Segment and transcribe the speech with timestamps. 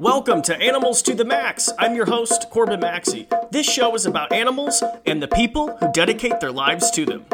[0.00, 1.68] Welcome to Animals to the Max.
[1.78, 3.28] I'm your host, Corbin Maxey.
[3.50, 7.26] This show is about animals and the people who dedicate their lives to them.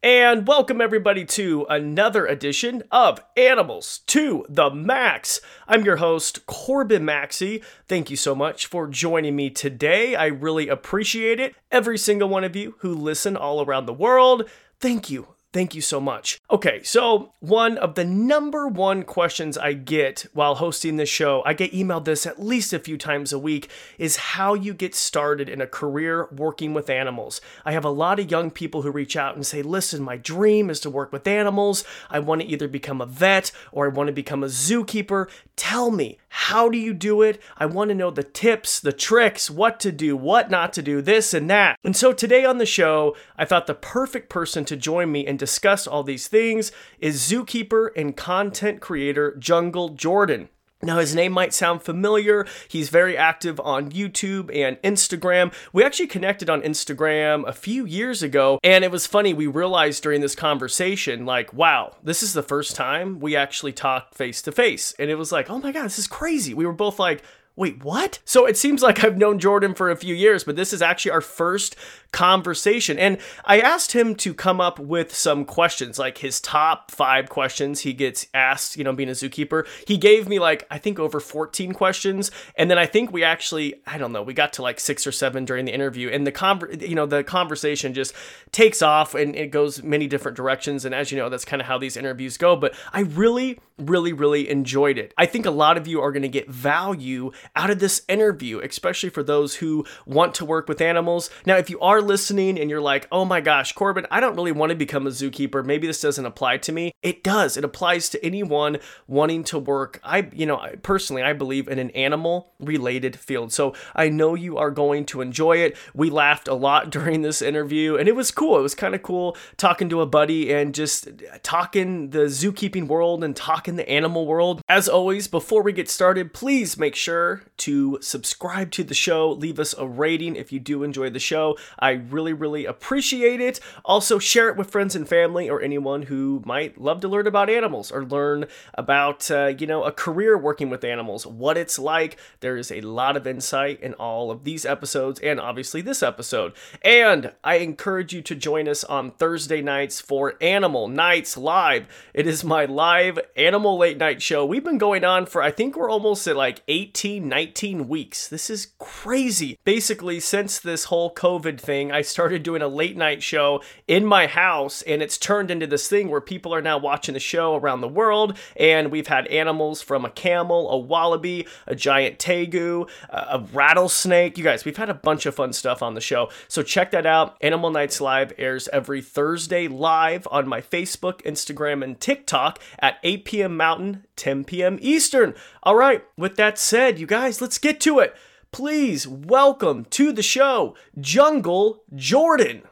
[0.00, 5.40] And welcome everybody to another edition of Animals to the Max.
[5.66, 7.60] I'm your host, Corbin Maxey.
[7.88, 10.14] Thank you so much for joining me today.
[10.14, 11.56] I really appreciate it.
[11.72, 14.48] Every single one of you who listen all around the world,
[14.78, 15.34] thank you.
[15.50, 16.42] Thank you so much.
[16.50, 21.54] Okay, so one of the number one questions I get while hosting this show, I
[21.54, 25.48] get emailed this at least a few times a week, is how you get started
[25.48, 27.40] in a career working with animals.
[27.64, 30.68] I have a lot of young people who reach out and say, listen, my dream
[30.68, 31.82] is to work with animals.
[32.10, 35.30] I want to either become a vet or I want to become a zookeeper.
[35.56, 37.40] Tell me, how do you do it?
[37.56, 41.00] I want to know the tips, the tricks, what to do, what not to do,
[41.00, 41.78] this and that.
[41.84, 45.38] And so today on the show, I thought the perfect person to join me and
[45.38, 50.48] discuss all these things is zookeeper and content creator Jungle Jordan.
[50.80, 52.46] Now, his name might sound familiar.
[52.68, 55.52] He's very active on YouTube and Instagram.
[55.72, 59.34] We actually connected on Instagram a few years ago, and it was funny.
[59.34, 64.14] We realized during this conversation, like, wow, this is the first time we actually talked
[64.14, 64.94] face to face.
[65.00, 66.54] And it was like, oh my God, this is crazy.
[66.54, 67.24] We were both like,
[67.58, 68.20] wait, what?
[68.24, 71.10] So it seems like I've known Jordan for a few years, but this is actually
[71.10, 71.74] our first
[72.12, 72.98] conversation.
[72.98, 77.80] And I asked him to come up with some questions, like his top five questions
[77.80, 79.66] he gets asked, you know, being a zookeeper.
[79.86, 82.30] He gave me like, I think over 14 questions.
[82.56, 85.12] And then I think we actually, I don't know, we got to like six or
[85.12, 86.08] seven during the interview.
[86.10, 88.14] And the conver- you know, the conversation just
[88.52, 90.84] takes off and it goes many different directions.
[90.84, 92.54] And as you know, that's kind of how these interviews go.
[92.54, 95.12] But I really, really, really enjoyed it.
[95.18, 98.60] I think a lot of you are going to get value out of this interview,
[98.60, 101.30] especially for those who want to work with animals.
[101.46, 104.52] Now, if you are listening and you're like, oh my gosh, Corbin, I don't really
[104.52, 105.64] want to become a zookeeper.
[105.64, 106.92] Maybe this doesn't apply to me.
[107.02, 107.56] It does.
[107.56, 110.00] It applies to anyone wanting to work.
[110.02, 113.52] I, you know, personally, I believe in an animal related field.
[113.52, 115.76] So I know you are going to enjoy it.
[115.94, 118.58] We laughed a lot during this interview and it was cool.
[118.58, 121.08] It was kind of cool talking to a buddy and just
[121.42, 124.62] talking the zookeeping world and talking the animal world.
[124.68, 129.58] As always, before we get started, please make sure to subscribe to the show, leave
[129.58, 131.56] us a rating if you do enjoy the show.
[131.78, 133.60] I really, really appreciate it.
[133.84, 137.50] Also, share it with friends and family or anyone who might love to learn about
[137.50, 142.18] animals or learn about, uh, you know, a career working with animals, what it's like.
[142.40, 146.52] There is a lot of insight in all of these episodes and obviously this episode.
[146.82, 151.86] And I encourage you to join us on Thursday nights for Animal Nights Live.
[152.14, 154.44] It is my live animal late night show.
[154.44, 158.28] We've been going on for, I think we're almost at like 18, 19 weeks.
[158.28, 159.58] This is crazy.
[159.64, 164.26] Basically, since this whole COVID thing, I started doing a late night show in my
[164.26, 167.80] house, and it's turned into this thing where people are now watching the show around
[167.80, 168.36] the world.
[168.56, 174.38] And we've had animals from a camel, a wallaby, a giant tegu, a rattlesnake.
[174.38, 176.30] You guys, we've had a bunch of fun stuff on the show.
[176.48, 177.36] So check that out.
[177.40, 183.24] Animal Nights Live airs every Thursday live on my Facebook, Instagram, and TikTok at 8
[183.24, 183.56] p.m.
[183.56, 184.78] Mountain, 10 p.m.
[184.82, 185.34] Eastern.
[185.62, 188.14] All right, with that said, you guys, let's get to it
[188.50, 192.62] please welcome to the show Jungle Jordan.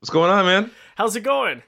[0.00, 0.70] What's going on, man?
[0.96, 1.62] How's it going?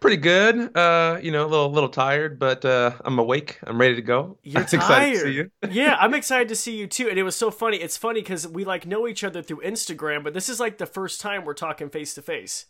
[0.00, 0.76] Pretty good.
[0.76, 3.58] Uh, you know, a little little tired, but uh, I'm awake.
[3.64, 4.38] I'm ready to go.
[4.44, 5.14] You're tired.
[5.14, 5.50] To see you.
[5.68, 7.08] yeah, I'm excited to see you too.
[7.08, 7.78] And it was so funny.
[7.78, 10.86] It's funny because we like know each other through Instagram, but this is like the
[10.86, 12.66] first time we're talking face to face.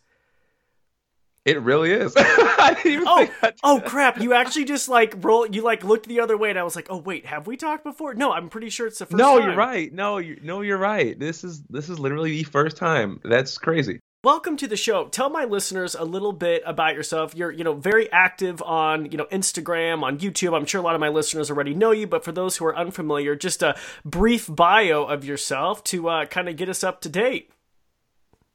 [1.45, 2.13] It really is.
[2.17, 3.27] oh,
[3.63, 4.19] oh crap!
[4.19, 5.47] You actually just like roll.
[5.47, 7.83] You like looked the other way, and I was like, "Oh wait, have we talked
[7.83, 9.17] before?" No, I'm pretty sure it's the first.
[9.17, 9.47] No, time.
[9.47, 9.91] you're right.
[9.93, 11.17] No, you no, you're right.
[11.17, 13.21] This is this is literally the first time.
[13.23, 13.99] That's crazy.
[14.21, 15.07] Welcome to the show.
[15.07, 17.33] Tell my listeners a little bit about yourself.
[17.33, 20.53] You're, you know, very active on, you know, Instagram, on YouTube.
[20.53, 22.75] I'm sure a lot of my listeners already know you, but for those who are
[22.75, 27.07] unfamiliar, just a brief bio of yourself to uh, kind of get us up to
[27.07, 27.49] date.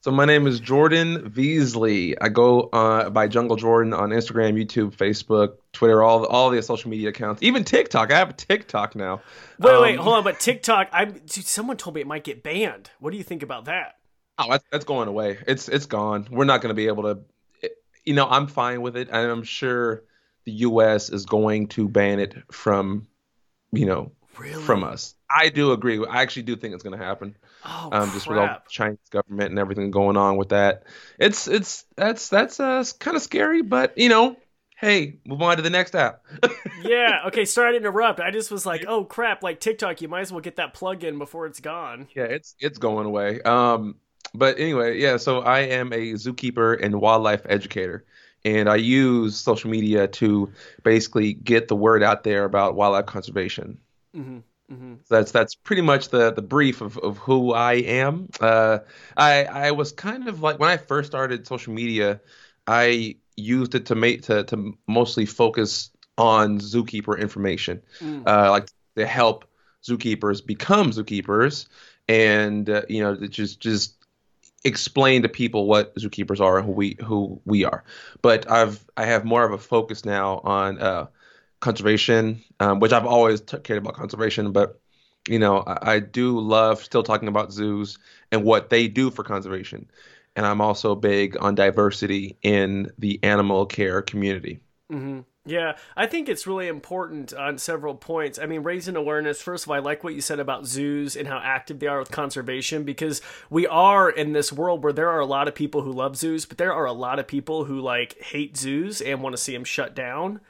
[0.05, 2.15] So my name is Jordan Veasley.
[2.21, 6.91] I go uh, by Jungle Jordan on Instagram, YouTube, Facebook, Twitter, all all the social
[6.91, 8.13] media accounts, even TikTok.
[8.13, 9.23] I have a TikTok now.
[9.59, 10.23] Wait, um, wait, hold on.
[10.23, 12.91] But TikTok, I someone told me it might get banned.
[12.99, 13.95] What do you think about that?
[14.37, 15.39] Oh, that's, that's going away.
[15.49, 16.29] It's it's gone.
[16.31, 17.21] We're not going to be able to.
[18.05, 20.03] You know, I'm fine with it, and I'm sure
[20.45, 21.09] the U.S.
[21.09, 23.07] is going to ban it from,
[23.73, 24.63] you know, really?
[24.65, 25.15] from us.
[25.35, 26.05] I do agree.
[26.07, 27.37] I actually do think it's going to happen.
[27.65, 30.85] Oh, um, just with all the Chinese government and everything going on with that.
[31.19, 34.37] It's it's that's that's uh, kind of scary, but you know,
[34.77, 36.23] hey, move on to the next app.
[36.83, 37.23] yeah.
[37.27, 37.45] Okay.
[37.45, 38.21] Sorry to interrupt.
[38.21, 39.43] I just was like, oh crap!
[39.43, 42.09] Like TikTok, you might as well get that plug in before it's gone.
[42.15, 43.41] Yeah, it's it's going away.
[43.43, 43.97] Um,
[44.35, 45.17] but anyway, yeah.
[45.17, 48.05] So I am a zookeeper and wildlife educator.
[48.47, 50.53] And I use social media to
[50.83, 53.79] basically get the word out there about wildlife conservation.
[54.15, 54.41] Mm-hmm.
[54.73, 54.95] Mm-hmm.
[55.05, 58.29] So that's that's pretty much the the brief of, of who I am.
[58.41, 58.79] Uh,
[59.17, 62.21] I I was kind of like when I first started social media,
[62.67, 68.27] I used it to make to to mostly focus on zookeeper information, mm.
[68.27, 69.45] uh, like to help
[69.87, 71.67] zookeepers become zookeepers,
[72.09, 73.97] and uh, you know just just
[74.65, 77.85] explain to people what zookeepers are and who we who we are.
[78.23, 81.07] But I've I have more of a focus now on uh,
[81.61, 84.81] conservation, um, which I've always cared about conservation, but
[85.29, 87.99] you know I, I, do love still talking about zoos
[88.31, 89.91] and what they do for conservation.
[90.37, 94.61] And I'm also big on diversity in the animal care community.
[94.93, 95.21] Mm-hmm.
[95.47, 98.39] Yeah, I think it's really important on several points.
[98.39, 99.43] I mean, raising awareness.
[99.43, 101.99] First of all, I like what you said about zoos and how active they are
[101.99, 103.21] with conservation because
[103.51, 106.47] we are in this world where there are a lot of people who love zoos,
[106.47, 109.53] but there are a lot of people who like hate zoos and want to see
[109.53, 110.41] them shut down.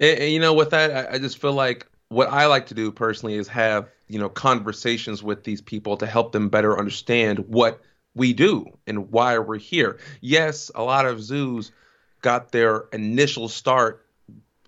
[0.00, 2.74] And, and you know, with that, I, I just feel like what I like to
[2.74, 7.40] do personally is have you know conversations with these people to help them better understand
[7.48, 7.80] what
[8.14, 9.98] we do and why we're here.
[10.20, 11.72] Yes, a lot of zoos
[12.22, 14.06] got their initial start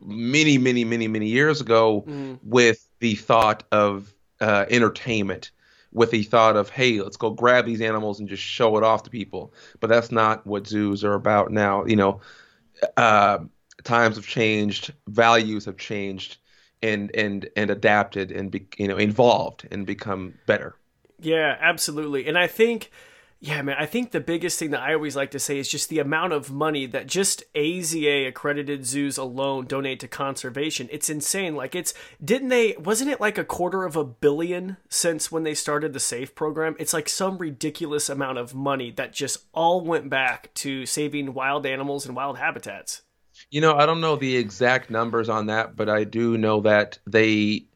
[0.04, 2.38] many, many, many, many years ago mm.
[2.42, 5.50] with the thought of uh, entertainment,
[5.92, 9.04] with the thought of, hey, let's go grab these animals and just show it off
[9.04, 9.54] to people.
[9.80, 11.84] But that's not what zoos are about now.
[11.86, 12.20] You know,
[12.96, 13.38] uh,
[13.86, 16.36] times have changed, values have changed,
[16.82, 20.76] and and and adapted and be, you know evolved and become better.
[21.18, 22.26] Yeah, absolutely.
[22.26, 22.90] And I think
[23.38, 25.90] yeah, man, I think the biggest thing that I always like to say is just
[25.90, 30.88] the amount of money that just AZA accredited zoos alone donate to conservation.
[30.90, 31.54] It's insane.
[31.54, 31.92] Like it's
[32.24, 36.00] didn't they wasn't it like a quarter of a billion since when they started the
[36.00, 36.76] SAFE program?
[36.78, 41.66] It's like some ridiculous amount of money that just all went back to saving wild
[41.66, 43.02] animals and wild habitats.
[43.50, 46.98] You know, I don't know the exact numbers on that, but I do know that
[47.06, 47.66] they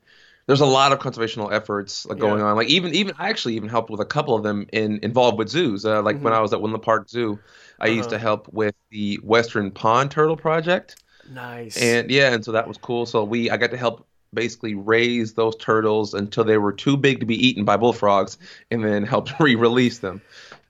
[0.46, 2.56] there's a lot of conservational efforts like, going on.
[2.56, 5.48] Like even even I actually even helped with a couple of them in involved with
[5.48, 5.84] zoos.
[5.84, 6.24] Uh, like mm-hmm.
[6.24, 7.38] when I was at Woodland Park Zoo,
[7.78, 7.92] I uh-huh.
[7.94, 11.02] used to help with the Western Pond Turtle Project.
[11.30, 11.76] Nice.
[11.76, 13.06] And yeah, and so that was cool.
[13.06, 17.20] So we I got to help basically raise those turtles until they were too big
[17.20, 18.38] to be eaten by bullfrogs,
[18.70, 20.20] and then help re-release them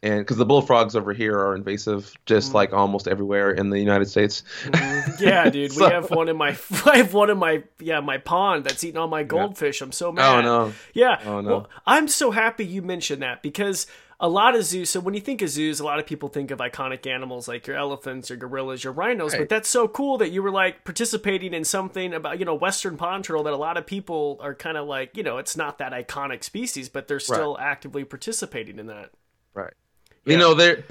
[0.02, 2.54] and because the bullfrogs over here are invasive, just mm.
[2.54, 4.42] like almost everywhere in the United States.
[4.64, 5.00] Mm.
[5.20, 8.18] Yeah, dude, so, we have one in my, I have one in my, yeah, my
[8.18, 9.80] pond that's eating all my goldfish.
[9.80, 9.86] Yeah.
[9.86, 10.38] I'm so oh, mad.
[10.38, 10.72] Oh no.
[10.94, 11.20] Yeah.
[11.24, 11.48] Oh no.
[11.48, 13.86] Well, I'm so happy you mentioned that because
[14.20, 14.90] a lot of zoos.
[14.90, 17.66] So when you think of zoos, a lot of people think of iconic animals like
[17.66, 19.32] your elephants, your gorillas, your rhinos.
[19.32, 19.40] Right.
[19.40, 22.96] But that's so cool that you were like participating in something about you know Western
[22.96, 25.78] pond turtle that a lot of people are kind of like you know it's not
[25.78, 27.64] that iconic species, but they're still right.
[27.64, 29.10] actively participating in that.
[29.54, 29.72] Right.
[30.26, 30.84] You know, there.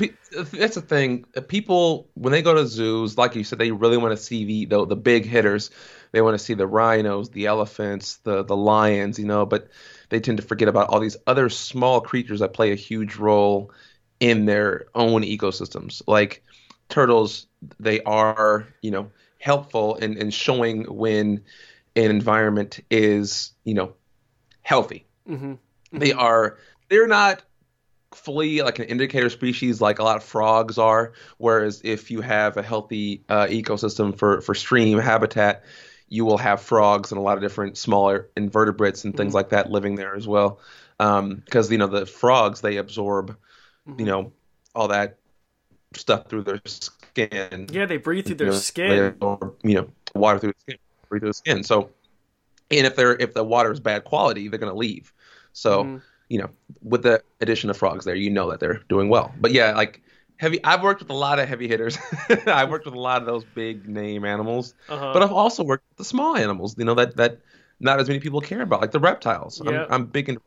[0.51, 1.25] That's the thing.
[1.37, 4.43] Uh, people when they go to zoos, like you said, they really want to see
[4.43, 5.69] the, the the big hitters.
[6.11, 9.19] They want to see the rhinos, the elephants, the the lions.
[9.19, 9.69] You know, but
[10.09, 13.71] they tend to forget about all these other small creatures that play a huge role
[14.19, 16.01] in their own ecosystems.
[16.07, 16.43] Like
[16.89, 17.47] turtles,
[17.79, 21.43] they are you know helpful in, in showing when
[21.95, 23.93] an environment is you know
[24.61, 25.05] healthy.
[25.27, 25.51] Mm-hmm.
[25.51, 25.99] Mm-hmm.
[25.99, 26.57] They are.
[26.89, 27.43] They're not
[28.13, 32.57] fully like an indicator species like a lot of frogs are whereas if you have
[32.57, 35.63] a healthy uh, ecosystem for for stream habitat
[36.09, 39.37] you will have frogs and a lot of different smaller invertebrates and things mm-hmm.
[39.37, 40.59] like that living there as well
[40.97, 43.31] because um, you know the frogs they absorb
[43.87, 43.99] mm-hmm.
[43.99, 44.31] you know
[44.75, 45.17] all that
[45.95, 49.89] stuff through their skin yeah they breathe through their you know, skin or you know
[50.15, 50.77] water through the skin
[51.09, 51.89] breathe through the skin so
[52.71, 55.13] and if they're if the water is bad quality they're going to leave
[55.53, 55.97] so mm-hmm
[56.29, 56.49] you know,
[56.83, 59.33] with the addition of frogs there, you know that they're doing well.
[59.41, 60.01] But yeah, like
[60.39, 61.97] heavy, I've worked with a lot of heavy hitters.
[62.47, 65.11] I've worked with a lot of those big name animals, uh-huh.
[65.13, 66.75] but I've also worked with the small animals.
[66.77, 67.39] You know that that
[67.79, 69.61] not as many people care about, like the reptiles.
[69.63, 69.85] Yeah.
[69.85, 70.41] I'm, I'm big into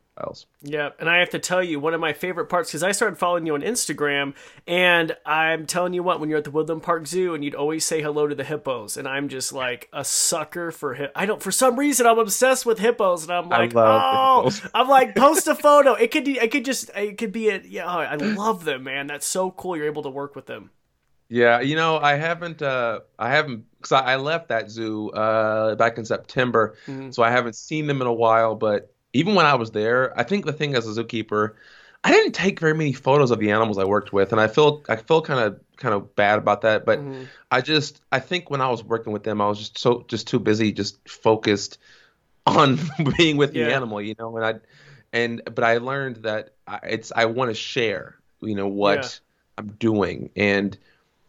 [0.60, 3.16] Yeah, and I have to tell you, one of my favorite parts because I started
[3.16, 4.34] following you on Instagram,
[4.66, 7.84] and I'm telling you what, when you're at the Woodland Park Zoo, and you'd always
[7.84, 11.12] say hello to the hippos, and I'm just like a sucker for hip.
[11.16, 15.16] I don't, for some reason, I'm obsessed with hippos, and I'm like, oh, I'm like,
[15.16, 15.94] post a photo.
[15.94, 19.06] It could, it could just, it could be a, yeah, I love them, man.
[19.06, 19.76] That's so cool.
[19.76, 20.70] You're able to work with them.
[21.30, 25.74] Yeah, you know, I haven't, uh, I haven't, because I, I, left that zoo uh,
[25.76, 27.10] back in September, mm-hmm.
[27.10, 28.54] so I haven't seen them in a while.
[28.54, 31.54] But even when I was there, I think the thing as a zookeeper,
[32.04, 34.82] I didn't take very many photos of the animals I worked with, and I feel,
[34.88, 36.84] I feel kind of, kind of bad about that.
[36.84, 37.24] But mm-hmm.
[37.50, 40.26] I just, I think when I was working with them, I was just so, just
[40.26, 41.78] too busy, just focused
[42.46, 42.78] on
[43.16, 43.66] being with yeah.
[43.66, 44.36] the animal, you know.
[44.36, 44.54] And I,
[45.12, 49.08] and but I learned that I, it's, I want to share, you know, what yeah.
[49.58, 50.76] I'm doing and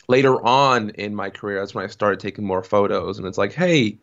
[0.07, 3.17] later on in my career, that's when I started taking more photos.
[3.17, 3.97] And it's like, hey,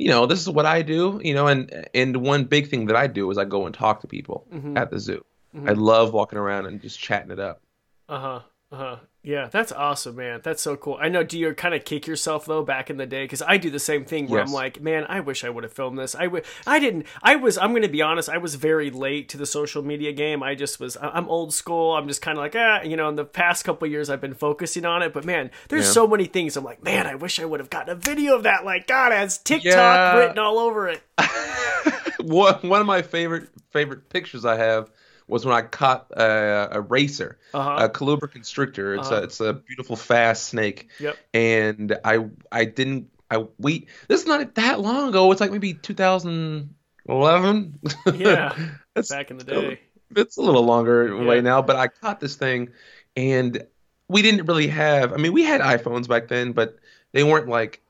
[0.00, 2.96] you know, this is what I do, you know, and and one big thing that
[2.96, 4.74] I do is I go and talk to people mm-hmm.
[4.78, 5.22] at the zoo.
[5.54, 5.68] Mm-hmm.
[5.68, 7.60] I love walking around and just chatting it up.
[8.08, 8.40] Uh huh.
[8.72, 8.96] Uh huh.
[9.22, 10.40] Yeah, that's awesome, man.
[10.42, 10.96] That's so cool.
[10.98, 11.22] I know.
[11.22, 13.24] Do you kind of kick yourself though back in the day?
[13.24, 14.48] Because I do the same thing where yes.
[14.48, 16.14] I'm like, man, I wish I would have filmed this.
[16.14, 17.06] I w- I didn't.
[17.22, 17.58] I was.
[17.58, 18.30] I'm going to be honest.
[18.30, 20.42] I was very late to the social media game.
[20.42, 20.96] I just was.
[21.02, 21.92] I'm old school.
[21.92, 23.10] I'm just kind of like, ah, you know.
[23.10, 25.12] In the past couple years, I've been focusing on it.
[25.12, 25.92] But man, there's yeah.
[25.92, 26.56] so many things.
[26.56, 28.64] I'm like, man, I wish I would have gotten a video of that.
[28.64, 30.16] Like, God, it has TikTok yeah.
[30.16, 31.02] written all over it.
[32.20, 34.90] one one of my favorite favorite pictures I have
[35.30, 37.84] was when I caught a, a racer, uh-huh.
[37.84, 38.94] a Coluber constrictor.
[38.94, 39.20] It's uh-huh.
[39.20, 40.88] a it's a beautiful fast snake.
[40.98, 41.16] Yep.
[41.34, 45.30] And I I didn't I we this is not that long ago.
[45.32, 47.78] It's like maybe 2011.
[48.14, 48.56] Yeah.
[49.08, 49.80] back in the day.
[50.16, 51.24] It's a little longer yeah.
[51.24, 52.70] way now, but I caught this thing,
[53.16, 53.64] and
[54.08, 55.12] we didn't really have.
[55.12, 56.76] I mean, we had iPhones back then, but
[57.12, 57.80] they weren't like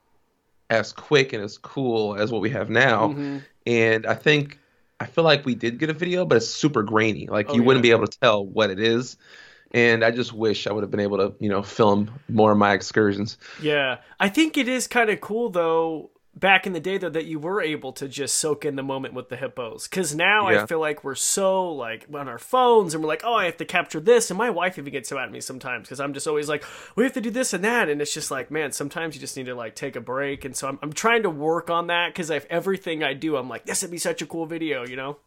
[0.69, 3.07] as quick and as cool as what we have now.
[3.09, 3.37] Mm-hmm.
[3.65, 4.59] And I think
[5.01, 7.25] I feel like we did get a video, but it's super grainy.
[7.25, 7.65] Like oh, you yeah.
[7.65, 9.17] wouldn't be able to tell what it is.
[9.73, 12.59] And I just wish I would have been able to, you know, film more of
[12.59, 13.39] my excursions.
[13.59, 13.97] Yeah.
[14.19, 17.39] I think it is kind of cool though back in the day though that you
[17.39, 19.87] were able to just soak in the moment with the hippos.
[19.87, 20.63] Because now yeah.
[20.63, 23.57] i feel like we're so like on our phones and we're like oh i have
[23.57, 24.31] to capture this.
[24.31, 26.63] And my wife even gets so at me sometimes because i'm just always like
[26.95, 27.89] we have to do this and that.
[27.89, 30.45] And it's just like man sometimes you just need to like take a break.
[30.45, 33.49] And so i'm, I'm trying to work on that because if everything i do i'm
[33.49, 35.17] like this would be such a cool video you know?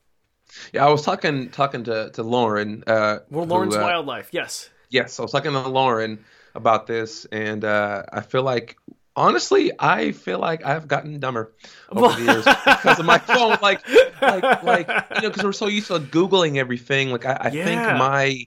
[0.73, 4.71] Yeah i was talking talking to to lauren uh well lauren's who, uh, wildlife yes.
[4.89, 7.25] yes i was talking to lauren about this.
[7.27, 8.79] And uh i feel like
[9.17, 11.53] honestly, I feel like I've gotten dumber
[11.91, 13.57] over the years because of my phone.
[13.63, 13.87] Like,
[14.21, 17.11] like, like you know, because we're so used to googling everything.
[17.11, 17.65] Like, I, I yeah.
[17.65, 18.47] think my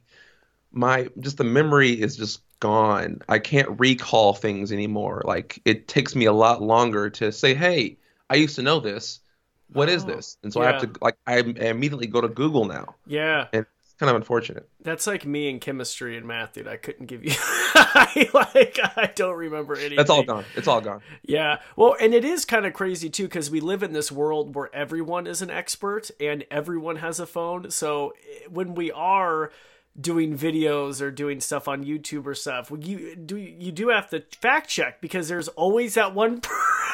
[0.72, 3.22] my just the memory is just gone.
[3.30, 5.22] I can't recall things anymore.
[5.26, 7.98] Like, it takes me a lot longer to say, "Hey,
[8.30, 9.20] I used to know this.
[9.74, 10.70] What oh, is this?" And so yeah.
[10.70, 12.96] I have to like I immediately go to Google now.
[13.06, 13.48] Yeah.
[13.54, 13.66] And
[14.00, 14.70] kind of unfortunate.
[14.82, 16.68] That's like me in chemistry and math, dude.
[16.68, 17.32] I couldn't give you
[17.76, 19.98] I like I don't remember anything.
[19.98, 20.46] That's all gone.
[20.56, 21.02] It's all gone.
[21.24, 21.60] Yeah.
[21.76, 24.74] Well, and it is kind of crazy too cuz we live in this world where
[24.74, 27.72] everyone is an expert and everyone has a phone.
[27.72, 29.52] So eh, when we are
[30.00, 34.24] doing videos or doing stuff on YouTube or stuff, you do you do have to
[34.42, 36.42] fact check because there's always that one.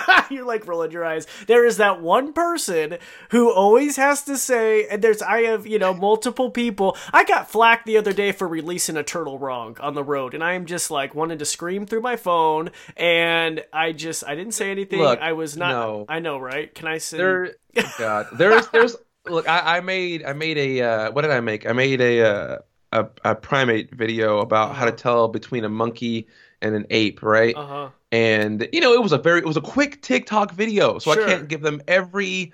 [0.29, 1.27] you're like rolling your eyes.
[1.47, 2.97] There is that one person
[3.29, 6.97] who always has to say, and there's I have you know multiple people.
[7.11, 10.43] I got flack the other day for releasing a turtle wrong on the road, and
[10.43, 14.53] I am just like wanted to scream through my phone, and I just I didn't
[14.53, 14.99] say anything.
[14.99, 15.69] Look, I was not.
[15.69, 16.05] No.
[16.09, 16.73] I know, right?
[16.73, 17.17] Can I say?
[17.17, 17.55] There,
[17.97, 18.95] God, there's there's.
[19.25, 21.65] Look, I, I made I made a uh, what did I make?
[21.65, 22.57] I made a uh,
[22.93, 24.73] a, a primate video about uh-huh.
[24.73, 24.97] how to uh-huh.
[24.97, 26.27] tell between a monkey
[26.61, 27.55] and an ape, right?
[27.55, 27.89] Uh-huh.
[28.11, 31.23] And you know, it was a very it was a quick TikTok video, so sure.
[31.23, 32.53] I can't give them every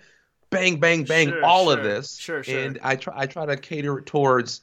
[0.50, 1.78] bang bang bang sure, all sure.
[1.78, 2.18] of this.
[2.18, 2.58] Sure, sure.
[2.58, 4.62] And I try I try to cater it towards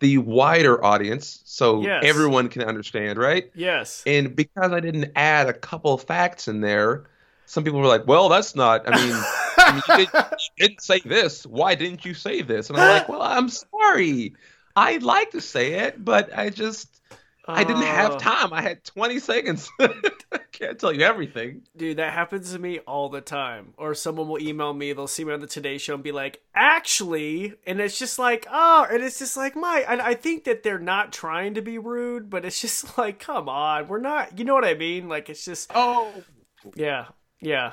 [0.00, 2.02] the wider audience so yes.
[2.04, 3.50] everyone can understand, right?
[3.54, 4.02] Yes.
[4.06, 7.04] And because I didn't add a couple facts in there,
[7.46, 8.82] some people were like, "Well, that's not.
[8.86, 9.16] I mean,
[9.58, 11.46] I mean you, did, you didn't say this.
[11.46, 14.34] Why didn't you say this?" And I'm like, "Well, I'm sorry.
[14.76, 17.00] I'd like to say it, but I just
[17.48, 18.18] I didn't have uh.
[18.18, 18.52] time.
[18.52, 19.70] I had 20 seconds.
[19.80, 21.62] I can't tell you everything.
[21.76, 23.74] Dude, that happens to me all the time.
[23.76, 26.42] Or someone will email me, they'll see me on the Today Show and be like,
[26.54, 30.62] actually, and it's just like, oh, and it's just like, my, and I think that
[30.62, 34.44] they're not trying to be rude, but it's just like, come on, we're not, you
[34.44, 35.08] know what I mean?
[35.08, 36.12] Like, it's just, oh,
[36.74, 37.06] yeah,
[37.40, 37.72] yeah.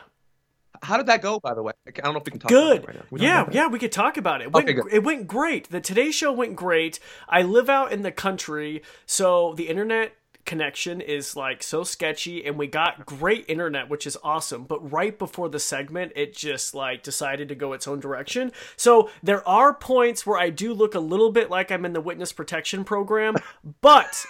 [0.82, 1.74] How did that go, by the way?
[1.88, 2.82] I don't know if we can talk about it.
[2.82, 2.88] Good.
[2.88, 3.18] Right now.
[3.18, 4.46] yeah, yeah, we could talk about it.
[4.46, 5.70] It went, okay, it went great.
[5.70, 7.00] The Today Show went great.
[7.30, 10.14] I live out in the country, so the internet
[10.46, 15.18] connection is like so sketchy and we got great internet which is awesome but right
[15.18, 19.74] before the segment it just like decided to go its own direction so there are
[19.74, 23.36] points where i do look a little bit like i'm in the witness protection program
[23.80, 24.26] but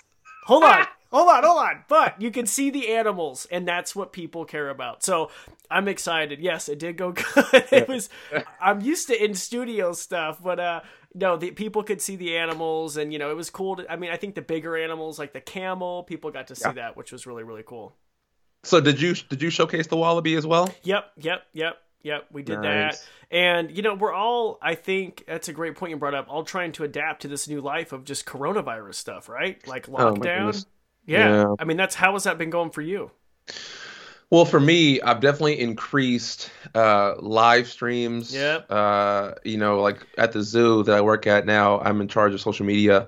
[0.45, 1.84] hold on hold on, hold on.
[1.88, 5.03] But you can see the animals, and that's what people care about.
[5.03, 5.29] So
[5.70, 6.39] I'm excited.
[6.39, 7.46] Yes, it did go good.
[7.72, 8.10] it was.
[8.62, 10.82] I'm used to in studio stuff, but uh,
[11.13, 13.77] no, the people could see the animals, and you know, it was cool.
[13.77, 16.67] To, I mean, I think the bigger animals, like the camel, people got to see
[16.67, 16.74] yeah.
[16.74, 17.96] that, which was really really cool.
[18.63, 20.74] So did you did you showcase the wallaby as well?
[20.84, 21.77] Yep, yep, yep.
[22.03, 23.00] Yep, we did nice.
[23.00, 23.08] that.
[23.32, 26.43] And, you know, we're all, I think that's a great point you brought up, all
[26.43, 29.65] trying to adapt to this new life of just coronavirus stuff, right?
[29.65, 30.53] Like oh, lockdown.
[30.53, 30.67] Oh
[31.05, 31.29] yeah.
[31.29, 31.55] yeah.
[31.60, 33.12] I mean, that's how has that been going for you?
[34.29, 38.33] Well, for me, I've definitely increased uh, live streams.
[38.33, 38.57] Yeah.
[38.69, 42.33] Uh, you know, like at the zoo that I work at now, I'm in charge
[42.33, 43.07] of social media.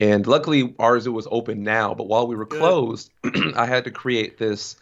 [0.00, 1.94] And luckily, our zoo was open now.
[1.94, 2.58] But while we were Good.
[2.58, 3.10] closed,
[3.56, 4.74] I had to create this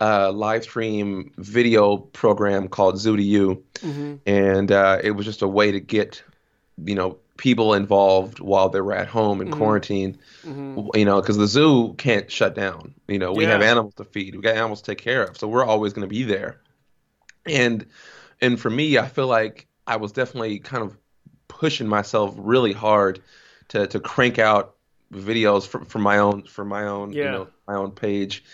[0.00, 4.16] uh, live stream video program called Zoo to You, Mm-hmm.
[4.26, 6.22] and uh, it was just a way to get,
[6.84, 9.56] you know, people involved while they were at home in Mhm.
[9.56, 10.18] quarantine.
[10.44, 10.88] Mm-hmm.
[10.94, 12.94] You know, because the zoo can't shut down.
[13.08, 15.48] You know, we have animals to feed, we got animals to take care of, so
[15.48, 16.60] we're always going to be there.
[17.46, 17.86] And
[18.42, 20.96] and for me, I feel like I was definitely kind of
[21.48, 23.22] pushing myself really hard
[23.68, 24.76] to to crank out
[25.12, 28.44] videos for, for my own for my own you know my own page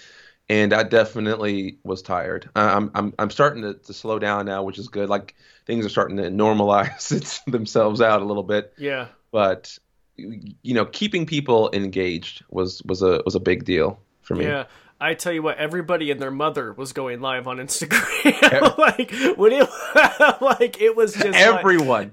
[0.49, 2.49] and I definitely was tired.
[2.55, 5.09] I'm I'm I'm starting to, to slow down now, which is good.
[5.09, 5.35] Like
[5.67, 9.09] things are starting to normalize themselves out a little bit, Yeah.
[9.31, 9.79] but
[10.17, 14.45] you know, keeping people engaged was was a was a big deal for me.
[14.47, 14.65] Yeah.
[14.99, 18.79] I tell you what, everybody and their mother was going live on Instagram.
[18.79, 19.69] like when it,
[20.41, 22.13] like it was just Everyone,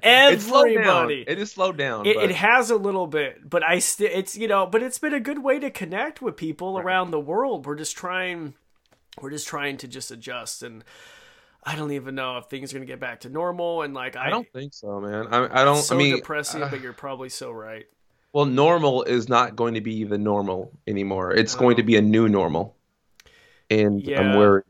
[0.73, 1.03] down.
[1.03, 1.25] Everybody.
[1.25, 2.05] It is slowed down.
[2.05, 4.99] It, but it has a little bit, but I still it's you know, but it's
[4.99, 7.65] been a good way to connect with people around the world.
[7.65, 8.53] We're just trying,
[9.21, 10.83] we're just trying to just adjust, and
[11.63, 13.83] I don't even know if things are gonna get back to normal.
[13.83, 15.27] And like I, I don't think so, man.
[15.27, 15.77] I, I don't.
[15.77, 17.85] so I mean, depressing, uh, but you're probably so right.
[18.33, 21.31] Well, normal is not going to be the normal anymore.
[21.31, 22.01] It's I going to be a oh.
[22.01, 22.75] new normal,
[23.69, 24.19] and Yeah.
[24.19, 24.65] I'm worried.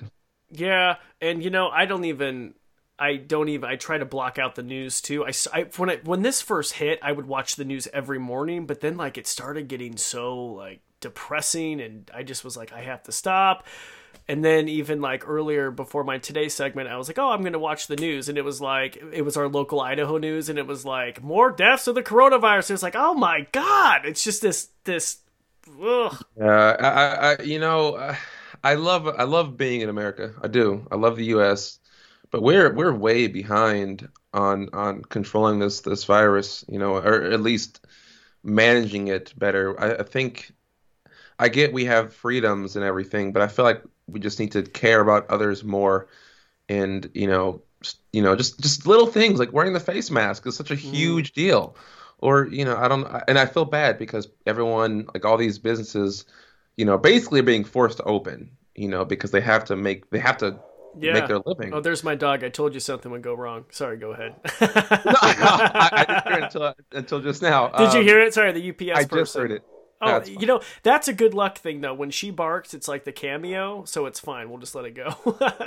[0.51, 2.53] Yeah, and you know, I don't even.
[2.99, 3.67] I don't even.
[3.67, 5.25] I try to block out the news too.
[5.25, 5.31] I
[5.77, 8.97] when it when this first hit, I would watch the news every morning, but then
[8.97, 13.11] like it started getting so like depressing, and I just was like, I have to
[13.11, 13.65] stop.
[14.27, 17.59] And then even like earlier before my today segment, I was like, oh, I'm gonna
[17.59, 20.65] watch the news, and it was like it was our local Idaho news, and it
[20.65, 22.69] was like more deaths of the coronavirus.
[22.69, 25.17] It was like, oh my god, it's just this this.
[25.81, 26.17] Ugh.
[26.39, 26.85] Uh, I,
[27.39, 28.15] I, you know,
[28.63, 30.33] I love, I love being in America.
[30.41, 30.85] I do.
[30.91, 31.79] I love the U.S.,
[32.31, 36.63] but we're we're way behind on on controlling this this virus.
[36.69, 37.85] You know, or at least
[38.43, 39.79] managing it better.
[39.79, 40.51] I, I think
[41.39, 44.63] I get we have freedoms and everything, but I feel like we just need to
[44.63, 46.07] care about others more,
[46.69, 47.61] and you know,
[48.11, 51.33] you know, just just little things like wearing the face mask is such a huge
[51.33, 51.75] deal.
[52.19, 56.25] Or you know, I don't, and I feel bad because everyone, like all these businesses,
[56.77, 58.51] you know, basically are being forced to open.
[58.75, 60.59] You know, because they have to make they have to
[60.99, 61.13] Yeah.
[61.13, 61.73] make their living.
[61.73, 62.43] Oh, there's my dog.
[62.43, 63.65] I told you something would go wrong.
[63.71, 64.35] Sorry, go ahead.
[65.05, 67.71] No, I, I didn't hear it until until just now.
[67.77, 68.33] Did you Um, hear it?
[68.33, 69.13] Sorry, the UPS I person.
[69.19, 69.63] just heard it.
[70.01, 71.93] Oh, you know that's a good luck thing though.
[71.93, 74.49] When she barks, it's like the cameo, so it's fine.
[74.49, 75.15] We'll just let it go.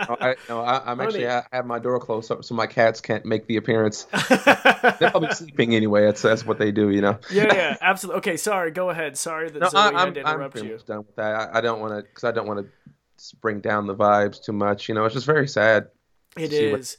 [0.09, 3.01] Oh, I, no, I, I'm actually I have my door closed so, so my cats
[3.01, 4.05] can't make the appearance.
[4.99, 6.05] They're probably sleeping anyway.
[6.05, 7.19] That's that's what they do, you know.
[7.29, 8.19] yeah, yeah, absolutely.
[8.19, 8.71] Okay, sorry.
[8.71, 9.17] Go ahead.
[9.17, 10.73] Sorry that No, Zoe I, had I'm to I'm interrupt you.
[10.73, 11.35] much done with that.
[11.55, 14.53] I, I don't want to because I don't want to bring down the vibes too
[14.53, 14.89] much.
[14.89, 15.89] You know, it's just very sad.
[16.37, 16.99] It is.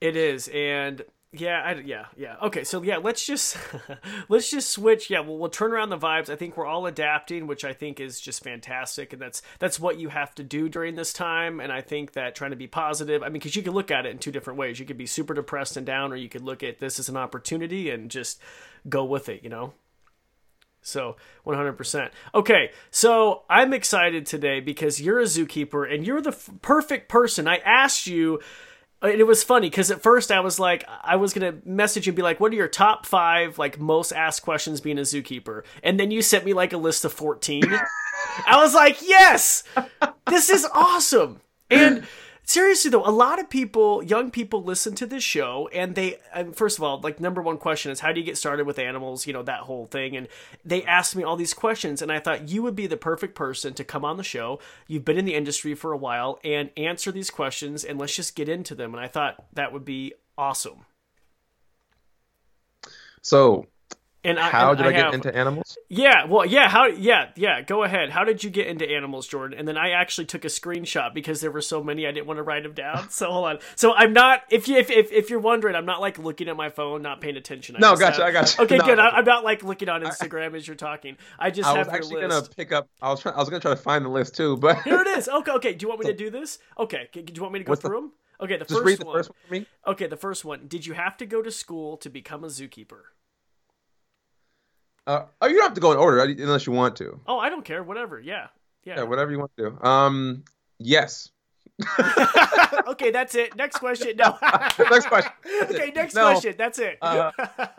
[0.00, 2.36] It is, and yeah, I, yeah, yeah.
[2.42, 3.56] Okay, so yeah, let's just
[4.28, 5.08] let's just switch.
[5.08, 6.28] Yeah, well, we'll turn around the vibes.
[6.28, 9.98] I think we're all adapting, which I think is just fantastic, and that's that's what
[9.98, 11.58] you have to do during this time.
[11.58, 13.22] And I think that trying to be positive.
[13.22, 14.78] I mean, because you could look at it in two different ways.
[14.78, 17.16] You could be super depressed and down, or you could look at this as an
[17.16, 18.38] opportunity and just
[18.86, 19.42] go with it.
[19.42, 19.72] You know.
[20.84, 21.16] So
[21.46, 22.10] 100%.
[22.34, 27.46] Okay, so I'm excited today because you're a zookeeper and you're the f- perfect person.
[27.46, 28.40] I asked you,
[29.02, 32.10] and it was funny because at first I was like, I was gonna message you
[32.12, 35.62] and be like, "What are your top five like most asked questions being a zookeeper?"
[35.82, 37.64] And then you sent me like a list of 14.
[38.46, 39.64] I was like, "Yes,
[40.28, 42.06] this is awesome!" And
[42.44, 46.54] seriously though, a lot of people, young people, listen to this show, and they, and
[46.54, 49.26] first of all, like number one question is, how do you get started with animals?
[49.26, 50.28] You know that whole thing, and
[50.64, 53.74] they asked me all these questions, and I thought you would be the perfect person
[53.74, 54.58] to come on the show.
[54.86, 58.34] You've been in the industry for a while, and answer these questions, and let's just
[58.34, 58.94] get into them.
[58.94, 60.86] And I thought that would be awesome.
[63.22, 63.66] So,
[64.24, 65.76] And I, how and did I, get have- into animals?
[65.88, 68.10] Yeah, well, yeah, how yeah, yeah, go ahead.
[68.10, 69.58] How did you get into animals, Jordan?
[69.58, 72.38] And then I actually took a screenshot because there were so many I didn't want
[72.38, 73.10] to write them down.
[73.10, 73.58] So hold on.
[73.74, 76.56] So I'm not if you if if, if you're wondering, I'm not like looking at
[76.56, 77.74] my phone, not paying attention.
[77.76, 78.62] I No, gotcha, have- I gotcha.
[78.62, 78.98] Okay, No, good.
[79.00, 79.16] I I.
[79.18, 81.16] I'm not like looking on Instagram as you're talking.
[81.38, 82.30] I just I have was actually list.
[82.44, 82.88] gonna pick up.
[83.02, 83.34] I was trying.
[83.34, 85.28] I was gonna try to find the list too, but Here it is.
[85.28, 85.74] Okay, okay.
[85.74, 86.60] Do you want me to do this?
[86.78, 87.08] Okay.
[87.12, 88.12] Do you want me to go What's the- through them?
[88.40, 89.16] Okay, the just first read the one.
[89.16, 89.66] first one for me.
[89.86, 90.66] Okay, the first one.
[90.68, 93.00] Did you have to go to school to become a zookeeper?
[95.06, 97.20] Uh, oh, you don't have to go in order unless you want to.
[97.26, 97.82] Oh, I don't care.
[97.82, 98.20] Whatever.
[98.20, 98.48] Yeah.
[98.84, 99.02] Yeah, Yeah.
[99.04, 99.86] whatever you want to do.
[99.86, 100.44] Um,
[100.78, 101.30] yes.
[102.86, 103.56] okay, that's it.
[103.56, 104.16] Next question.
[104.16, 104.36] No.
[104.90, 105.32] Next question.
[105.60, 105.96] That's okay, it.
[105.96, 106.30] next No.
[106.30, 106.54] question.
[106.56, 106.98] That's it.
[107.02, 107.32] Uh,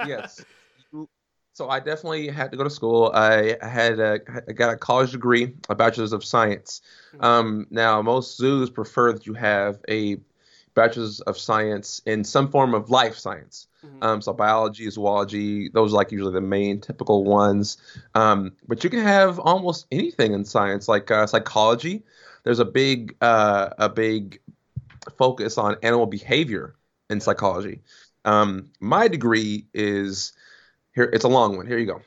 [0.05, 0.43] yes.
[1.53, 3.11] So I definitely had to go to school.
[3.13, 6.81] I had a, I got a college degree, a bachelor's of science.
[7.19, 10.17] Um, now most zoos prefer that you have a
[10.75, 13.67] bachelor's of science in some form of life science.
[13.85, 14.03] Mhm.
[14.03, 17.77] Um, so biology, zoology, those are like usually the main typical ones.
[18.15, 22.03] Um, but you can have almost anything in science, like uh, psychology.
[22.43, 24.39] there's a big uh, a big
[25.17, 26.75] focus on animal behavior
[27.09, 27.79] in psychology.
[28.25, 30.33] Um, my degree is
[30.93, 31.09] here.
[31.13, 31.67] It's a long one.
[31.67, 32.01] Here you go.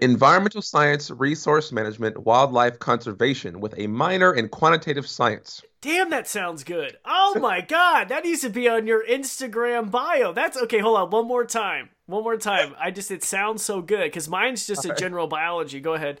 [0.00, 5.62] Environmental science, resource management, wildlife conservation, with a minor in quantitative science.
[5.80, 6.96] Damn, that sounds good.
[7.04, 10.32] Oh my god, that needs to be on your Instagram bio.
[10.32, 10.78] That's okay.
[10.78, 11.90] Hold on, one more time.
[12.06, 12.74] One more time.
[12.78, 15.80] I just it sounds so good because mine's just a general biology.
[15.80, 16.20] Go ahead.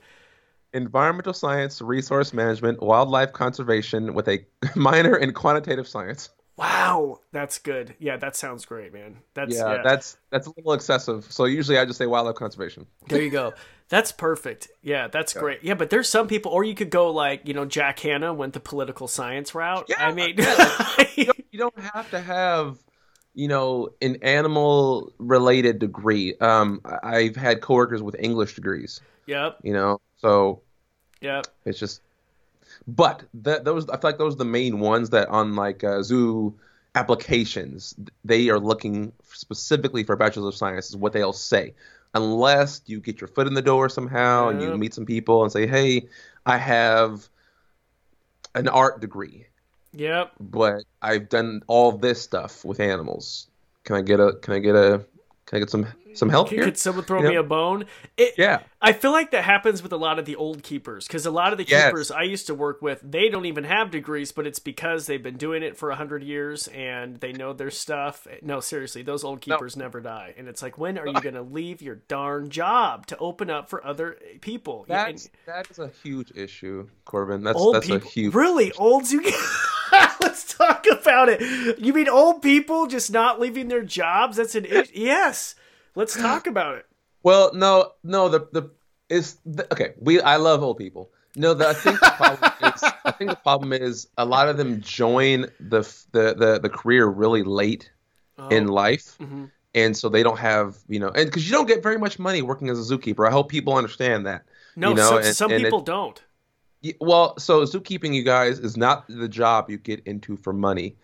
[0.72, 6.30] Environmental science, resource management, wildlife conservation, with a minor in quantitative science.
[6.56, 7.94] Wow, that's good.
[7.98, 9.18] Yeah, that sounds great, man.
[9.34, 9.82] That's Yeah, yeah.
[9.82, 11.26] that's that's a little excessive.
[11.30, 12.86] So usually I just say wildlife conservation.
[13.08, 13.54] There you go.
[13.88, 14.68] That's perfect.
[14.82, 15.62] Yeah, that's great.
[15.62, 18.54] Yeah, but there's some people, or you could go like, you know, Jack Hanna went
[18.54, 19.86] the political science route.
[19.88, 20.36] Yeah, I mean,
[21.16, 22.78] you don't, you don't have to have
[23.34, 29.72] you know an animal related degree um i've had coworkers with english degrees yep, you
[29.72, 30.60] know so
[31.20, 31.46] yep.
[31.64, 32.02] it's just
[32.86, 36.02] but that those i feel like those are the main ones that on like uh,
[36.02, 36.54] zoo
[36.94, 41.74] applications they are looking specifically for bachelor of science is what they'll say
[42.14, 45.50] unless you get your foot in the door somehow and you meet some people and
[45.50, 46.06] say hey
[46.44, 47.28] i have
[48.54, 49.46] an art degree
[49.94, 50.32] Yep.
[50.40, 53.48] but I've done all this stuff with animals.
[53.84, 54.34] Can I get a?
[54.40, 55.04] Can I get a?
[55.46, 56.64] Can I get some some help Could, here?
[56.64, 57.40] could someone throw You me know?
[57.40, 57.84] a bone?
[58.16, 61.24] It, Yeah, I feel like that happens with a lot of the old keepers because
[61.26, 61.86] a lot of the Yes.
[61.86, 65.22] keepers I used to work with, they don't even have degrees, but it's because they've
[65.22, 68.26] been doing it for a hundred years and they know their stuff.
[68.42, 71.42] No, seriously, those old keepers never die, and it's like, when are you going to
[71.42, 74.84] leave your darn job to open up for other eh, people?
[74.88, 77.42] Yeah, and that's a huge issue, Corbin.
[77.42, 78.34] That's that's people, a huge.
[78.34, 79.10] really old.
[79.10, 79.22] You
[80.20, 81.78] let's talk about it.
[81.78, 84.36] You mean old people just not leaving their jobs?
[84.36, 84.92] That's an issue.
[84.94, 85.54] Yes,
[85.94, 86.86] let's talk about it.
[87.22, 88.28] Well, no, no.
[88.28, 88.70] The the
[89.08, 89.38] is
[89.72, 89.92] okay.
[90.00, 91.10] We I love old people.
[91.36, 94.56] No, the, I think the problem is I think the problem is a lot of
[94.56, 95.80] them join the
[96.12, 97.90] the the, the career really late
[98.50, 99.16] in life.
[99.20, 99.50] mhm.
[99.74, 102.42] And so they don't have, you know, and because you don't get very much money
[102.42, 103.26] working as a zookeeper.
[103.26, 104.44] I hope people understand that.
[104.76, 106.22] No, you know, some, and- some and it- people don't.
[107.00, 110.96] Well, so zookeeping, you guys, is not the job you get into for money.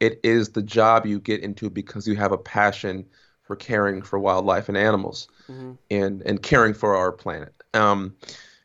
[0.00, 3.04] It is the job you get into because you have a passion
[3.44, 5.78] for caring for wildlife and animals, Mhm.
[5.90, 7.52] and and caring for our planet.
[7.74, 8.14] Um,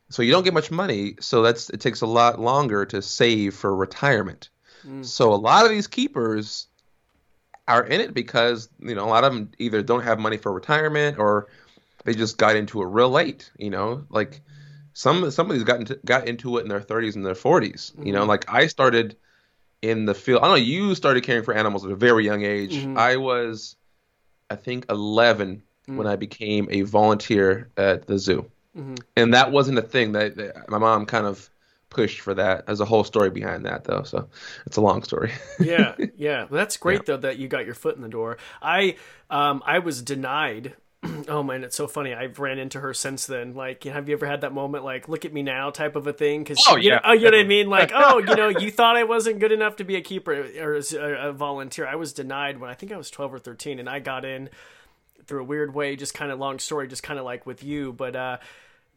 [0.10, 3.54] so you don't get much money, so that's it takes a lot longer to save
[3.56, 4.50] for retirement.
[4.88, 5.06] Mm.
[5.06, 6.68] So a lot of these keepers
[7.68, 10.52] are in it because you know a lot of them either don't have money for
[10.52, 11.48] retirement or
[12.06, 13.52] they just got into it real late.
[13.58, 14.42] You know, like
[14.94, 17.92] some some of these got into got into it in their 30s and their 40s.
[18.02, 18.28] You know, Mhm.
[18.28, 19.18] like I started
[19.82, 20.42] in the field.
[20.42, 20.64] I don't know.
[20.66, 22.76] You started caring for animals at a very young age.
[22.86, 22.98] Mhm.
[22.98, 23.76] I was,
[24.50, 25.64] I think, 11
[25.96, 26.12] when Mm.
[26.12, 29.04] I became a volunteer at the zoo, Mhm.
[29.18, 31.50] and that wasn't a thing that, that my mom kind of
[31.90, 32.66] pushed for that.
[32.68, 34.30] There's a whole story behind that though, so
[34.66, 35.34] it's a long story.
[35.58, 36.42] yeah, yeah.
[36.44, 38.38] Well, that's great though that you got your foot in the door.
[38.62, 38.96] I
[39.30, 40.76] um I was denied.
[41.30, 42.14] Oh man, it's so funny.
[42.14, 43.54] I've ran into her since then.
[43.54, 46.14] Like, have you ever had that moment, like, look at me now, type of a
[46.14, 46.44] thing?
[46.44, 47.70] Because Oh, you know, yeah, oh, you know what I mean?
[47.70, 50.76] Like, oh, you know, you thought I wasn't good enough to be a keeper or
[50.76, 51.88] a, a volunteer.
[51.88, 54.50] I was denied when I think I was twelve or thirteen, and I got in
[55.26, 55.96] through a weird way.
[55.96, 58.16] Just kind of long story, just kind of like with you, but.
[58.16, 58.38] uh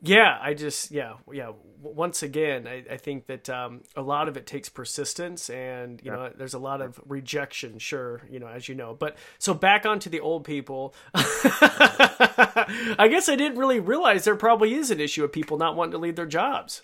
[0.02, 1.52] yeah, I just yeah yeah.
[1.80, 6.10] Once again, I, I think that um, a lot of it takes persistence, and you
[6.10, 7.78] know, there's a lot of rejection.
[7.78, 8.94] Sure, you know, as you know.
[8.94, 10.94] But so back onto the old people.
[11.14, 15.92] I guess I didn't really realize there probably is an issue of people not wanting
[15.92, 16.82] to leave their jobs.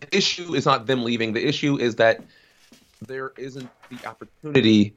[0.00, 1.32] the issue is not them leaving.
[1.32, 2.22] The issue is that
[3.06, 4.94] there isn't the opportunity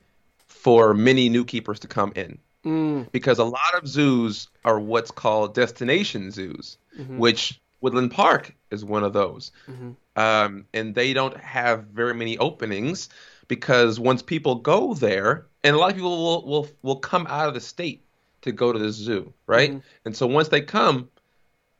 [0.48, 2.40] for many new keepers to come in.
[2.66, 8.56] Mm, Because a lot of zoos are what's called destination zoos, mhm, which Woodland Park
[8.72, 9.52] is one of those.
[9.68, 9.96] mhm.
[10.18, 13.10] Um, and they don't have very many openings
[13.48, 17.48] because once people go there, and a lot of people will, will, will come out
[17.50, 18.02] of the state
[18.42, 19.74] to go to the zoo, right?
[19.74, 19.84] Mhm.
[20.06, 21.10] And so once they come,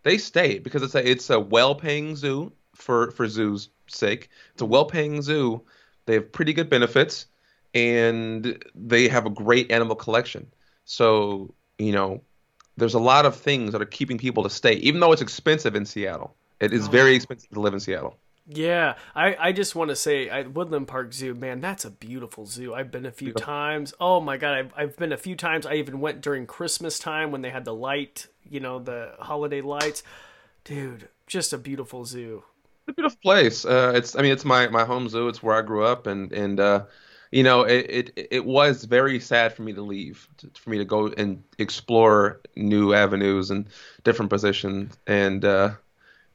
[0.04, 4.30] they stay because it's a it's a well-paying zoo for for zoos' sake.
[4.54, 5.62] It's a well-paying zoo.
[6.06, 7.26] They have pretty good benefits,
[7.74, 10.52] and they have a great animal collection.
[10.86, 12.22] So you know,
[12.78, 15.76] there's a lot of things that are keeping people to stay, even though it's expensive
[15.76, 16.36] in Seattle.
[16.60, 18.18] It is very expensive to live in Seattle.
[18.48, 22.46] Yeah, I, I just want to say, I, Woodland Park Zoo, man, that's a beautiful
[22.46, 22.76] zoo.
[22.76, 23.94] I've been a few times.
[24.00, 25.66] Oh my god, I've, I've been a few times.
[25.66, 29.62] I even went during Christmas time when they had the light, you know, the holiday
[29.62, 30.04] lights.
[30.64, 32.44] Dude, just a beautiful zoo.
[32.82, 33.66] It's a beautiful place.
[33.66, 35.28] Uh, it's I mean it's my my home zoo.
[35.28, 36.84] It's where I grew up, and and uh,
[37.32, 40.86] you know it, it it was very sad for me to leave, for me to
[40.86, 43.68] go and explore new avenues and
[44.04, 45.72] different positions, and uh,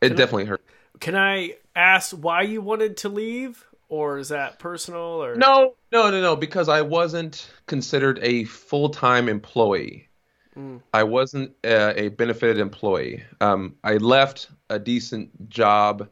[0.01, 0.63] it definitely hurt.
[1.01, 5.23] Can I ask why you wanted to leave, or is that personal?
[5.23, 6.37] Or no, no, no, no.
[6.37, 10.09] Because I wasn't considered a full time employee.
[10.57, 10.83] Mm.
[10.93, 13.23] I wasn't a, a benefited employee.
[13.41, 16.09] Um, I left a decent job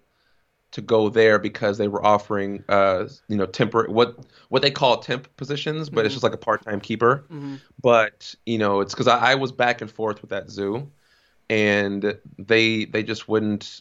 [0.70, 4.98] to go there because they were offering uh you know temporary what what they call
[4.98, 6.06] temp positions but mm-hmm.
[6.06, 7.56] it's just like a part-time keeper mm-hmm.
[7.82, 10.90] but you know it's because I, I, was back and forth with that zoo
[11.48, 13.80] and they they just wouldn't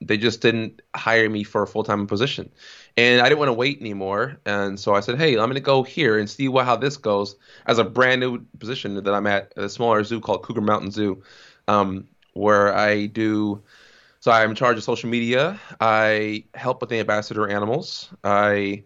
[0.00, 2.50] they just didn't hire me for a full-time position
[2.96, 5.60] and i didn't want to wait anymore and so i said hey i'm going to
[5.60, 7.34] go here and see what how this goes
[7.66, 11.20] as a brand new position that i'm at a smaller zoo called cougar mountain zoo
[11.66, 13.60] um, where i do
[14.22, 15.58] so I'm in charge of social media.
[15.80, 18.08] I help with the ambassador animals.
[18.22, 18.84] I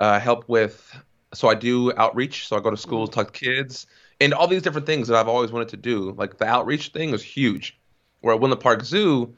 [0.00, 0.92] uh, help with,
[1.32, 2.48] so I do outreach.
[2.48, 3.86] So I go to schools, talk to kids,
[4.20, 6.10] and all these different things that I've always wanted to do.
[6.18, 7.78] Like the outreach thing is huge.
[8.22, 9.36] Where at Woodland Park Zoo,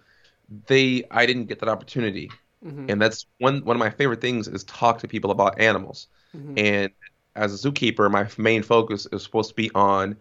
[0.67, 2.31] they I didn't get that opportunity,
[2.65, 2.89] mm-hmm.
[2.89, 6.07] and that's one one of my favorite things is talk to people about animals.
[6.35, 6.55] Mm-hmm.
[6.57, 6.93] And
[7.37, 10.17] as a zookeeper, my main focus is supposed to be on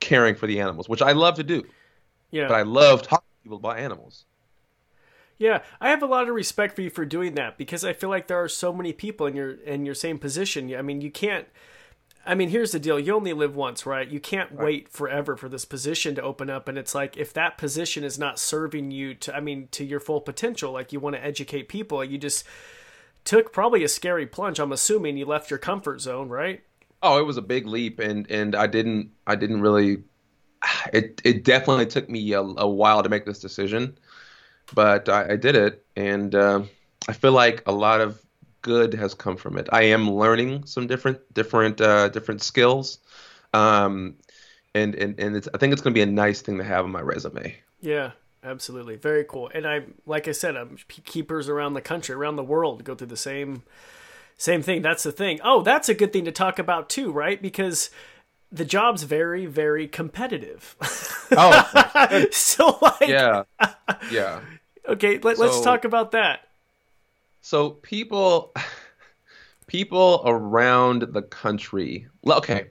[0.00, 1.62] caring for the animals, which I love to do.
[2.32, 2.48] Yeah.
[2.48, 4.24] But I love talking people about animals.
[5.38, 8.08] Yeah, I have a lot of respect for you for doing that because I feel
[8.08, 10.74] like there are so many people in your in your same position.
[10.74, 11.46] I mean, you can't
[12.26, 12.98] I mean, here's the deal.
[12.98, 14.08] You only live once, right?
[14.08, 14.64] You can't right.
[14.64, 18.18] wait forever for this position to open up and it's like if that position is
[18.18, 21.68] not serving you to I mean, to your full potential, like you want to educate
[21.68, 22.44] people, you just
[23.24, 24.60] took probably a scary plunge.
[24.60, 26.62] I'm assuming you left your comfort zone, right?
[27.02, 30.04] Oh, it was a big leap and and I didn't I didn't really
[30.92, 33.96] it it definitely took me a, a while to make this decision,
[34.74, 36.62] but I, I did it, and uh,
[37.08, 38.20] I feel like a lot of
[38.62, 39.68] good has come from it.
[39.72, 42.98] I am learning some different different uh, different skills,
[43.52, 44.16] um,
[44.74, 46.90] and and and I think it's going to be a nice thing to have on
[46.90, 47.54] my resume.
[47.80, 49.50] Yeah, absolutely, very cool.
[49.54, 53.08] And I, like I said, I'm keepers around the country, around the world, go through
[53.08, 53.62] the same
[54.36, 54.82] same thing.
[54.82, 55.40] That's the thing.
[55.44, 57.40] Oh, that's a good thing to talk about too, right?
[57.40, 57.90] Because
[58.54, 60.76] the job's very very competitive.
[61.32, 63.42] Oh so like yeah.
[64.10, 64.40] Yeah.
[64.88, 66.40] Okay let, us talk about that.
[67.40, 68.54] So people
[69.66, 72.68] people around the country okay.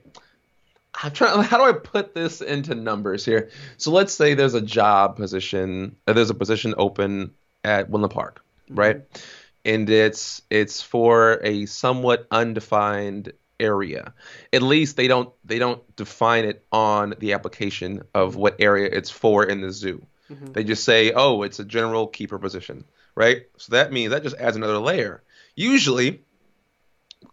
[1.04, 3.50] I'm trying how do i put this into numbers here?
[3.78, 7.32] So let's say there's a job position uh, there's a position open
[7.64, 8.98] at Woodland Park right?
[8.98, 9.24] Mm-hmm.
[9.66, 14.14] and it's it's for a somewhat undefined area.
[14.52, 19.10] At least they don't they don't define it on the application of what area it's
[19.10, 20.06] for in the zoo.
[20.32, 20.54] Mm-hmm.
[20.54, 22.86] They just say, "Oh, it's a general keeper position."
[23.16, 23.44] Right?
[23.58, 25.24] So that means that just adds another layer.
[25.56, 26.22] Usually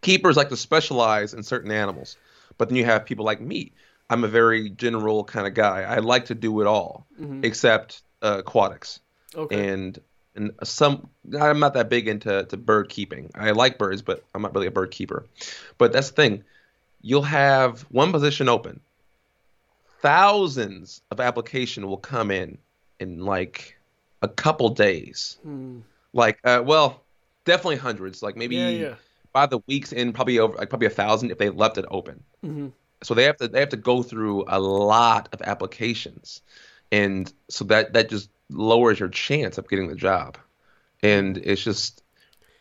[0.03, 2.17] keepers like to specialize in certain animals.
[2.59, 3.73] But then you have people like me.
[4.09, 5.83] I'm a very general kind of guy.
[5.83, 7.45] I like to do it all mm-hmm.
[7.45, 9.01] except uh, aquatics.
[9.35, 9.71] Okay.
[9.71, 9.99] And
[10.35, 13.31] and some I'm not that big into to bird keeping.
[13.35, 15.27] I like birds, but I'm not really a bird keeper.
[15.79, 16.45] But that's the thing.
[17.03, 18.81] You'll have one position open.
[20.01, 22.59] Thousands of application will come in
[22.99, 23.77] in like
[24.23, 25.39] a couple days.
[25.43, 25.81] Hmm.
[26.13, 27.03] Like uh, well,
[27.45, 28.23] definitely hundreds.
[28.23, 28.95] Like maybe yeah, yeah.
[29.33, 32.23] by the weeks in, probably over like probably a thousand if they left it open.
[32.45, 32.69] Mm-hmm.
[33.03, 36.43] So they have to they have to go through a lot of applications,
[36.93, 40.39] and so that that just lowers your chance of getting the job.
[41.03, 42.03] And it's just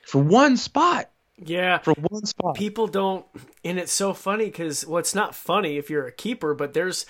[0.05, 1.09] for one spot.
[1.37, 1.79] Yeah.
[1.79, 2.55] For one spot.
[2.55, 3.25] People don't
[3.63, 7.05] and it's so funny because well it's not funny if you're a keeper, but there's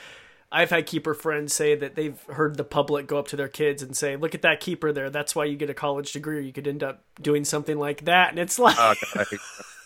[0.51, 3.83] I've had keeper friends say that they've heard the public go up to their kids
[3.83, 5.11] and say, "Look at that keeper there.
[5.11, 6.37] That's why you get a college degree.
[6.37, 8.95] Or you could end up doing something like that." And it's like, oh,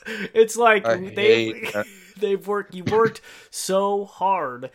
[0.33, 1.69] it's like they
[2.17, 2.73] they've worked.
[2.73, 4.69] You worked so hard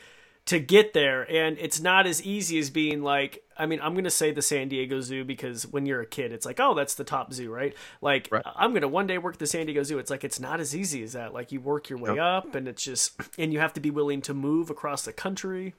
[0.48, 4.10] to get there and it's not as easy as being like i mean i'm gonna
[4.10, 7.04] say the san diego zoo because when you're a kid it's like oh that's the
[7.04, 7.74] top zoo right?
[8.00, 8.42] Like right.
[8.56, 9.98] i'm gonna one day work the san diego zoo.
[9.98, 11.32] It's like it's not as easy as that.
[11.32, 12.24] Like you work your way yep.
[12.24, 15.74] up and it's just and you have to be willing to move across the country.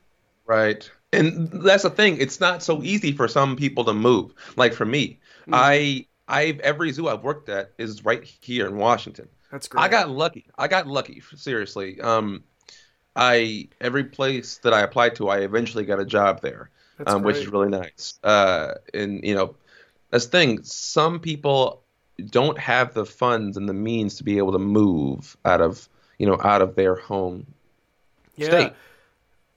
[0.46, 0.90] Right.
[1.14, 4.34] And that's the thing it's not so easy for some people to move.
[4.56, 5.54] Like for me mm-hmm.
[5.54, 9.28] i i've every zoo i've worked at is right here in washington.
[9.52, 9.82] That's great.
[9.82, 10.48] i got lucky.
[10.58, 12.00] I got lucky seriously.
[12.02, 12.44] Um
[13.16, 16.70] I every place that I applied to, I eventually got a job there,
[17.06, 18.20] um, which is really nice.
[18.24, 19.56] Uh, and you know,
[20.10, 20.64] that's the thing.
[20.64, 21.82] Some people
[22.30, 26.28] don't have the funds and the means to be able to move out of you
[26.28, 27.46] know out of their home
[28.36, 28.48] yeah.
[28.48, 28.74] state.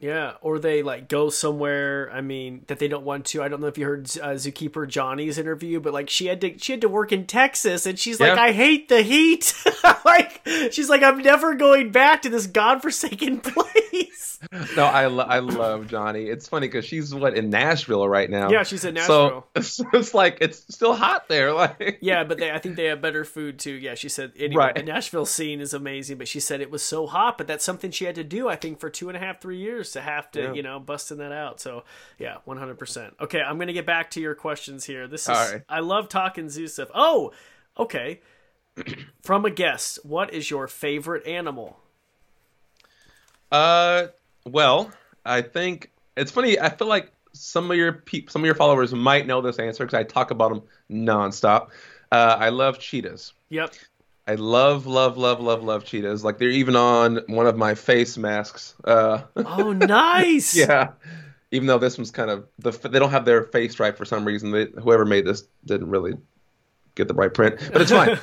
[0.03, 2.11] Yeah, or they like go somewhere.
[2.13, 3.43] I mean, that they don't want to.
[3.43, 6.59] I don't know if you heard uh, zookeeper Johnny's interview, but like she had to
[6.59, 9.55] she had to work in Texas, and she's like, I hate the heat.
[10.05, 14.41] like she's like, I'm never going back to this godforsaken place.
[14.77, 16.25] No, I lo- I love Johnny.
[16.25, 18.51] It's funny because she's what in Nashville right now.
[18.51, 19.63] Yeah, she's in So, Nashville.
[19.63, 21.53] so it's like it's still hot there.
[21.53, 23.71] Like Yeah, but they, I think they have better food too.
[23.71, 24.75] Yeah, she said anyway, Right.
[24.75, 27.93] the Nashville scene is amazing, but she said it was so hot, but that's something
[27.93, 28.49] she had to do.
[28.49, 30.53] I think for two and a half, three years to have to, Yeah.
[30.53, 31.61] you know, busting that out.
[31.61, 31.85] So
[32.19, 33.15] yeah, one hundred percent.
[33.21, 35.07] Okay, I'm gonna get back to your questions here.
[35.09, 35.63] This is right.
[35.69, 36.91] I love talking zoo stuff.
[36.95, 37.33] Oh,
[37.79, 38.21] okay.
[39.23, 41.79] From a guest, what is your favorite animal?
[43.51, 44.07] Uh,
[44.47, 44.91] well,
[45.25, 46.59] I think it's funny.
[46.59, 49.85] I feel like some of your peop some of your followers might know this answer
[49.85, 51.69] because I talk about them nonstop.
[52.11, 53.33] Uh, I love cheetahs.
[53.49, 53.75] Yep.
[54.27, 56.25] I love, love, love, love, love cheetahs.
[56.25, 58.75] Like they're even on one of my face masks.
[58.85, 60.55] Uh, Oh, nice.
[60.57, 60.93] yeah.
[61.51, 64.25] Even though this one's kind of the they don't have their face right for some
[64.25, 64.53] reason.
[64.53, 66.15] They, whoever made this didn't really
[66.95, 68.19] get the right print, but it's fine.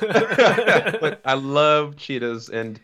[1.00, 2.80] but I love cheetahs, and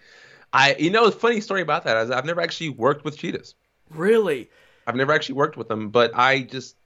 [0.52, 3.54] I you know the funny story about that is I've never actually worked with cheetahs.
[3.90, 4.48] Really?
[4.86, 6.76] I've never actually worked with them, but I just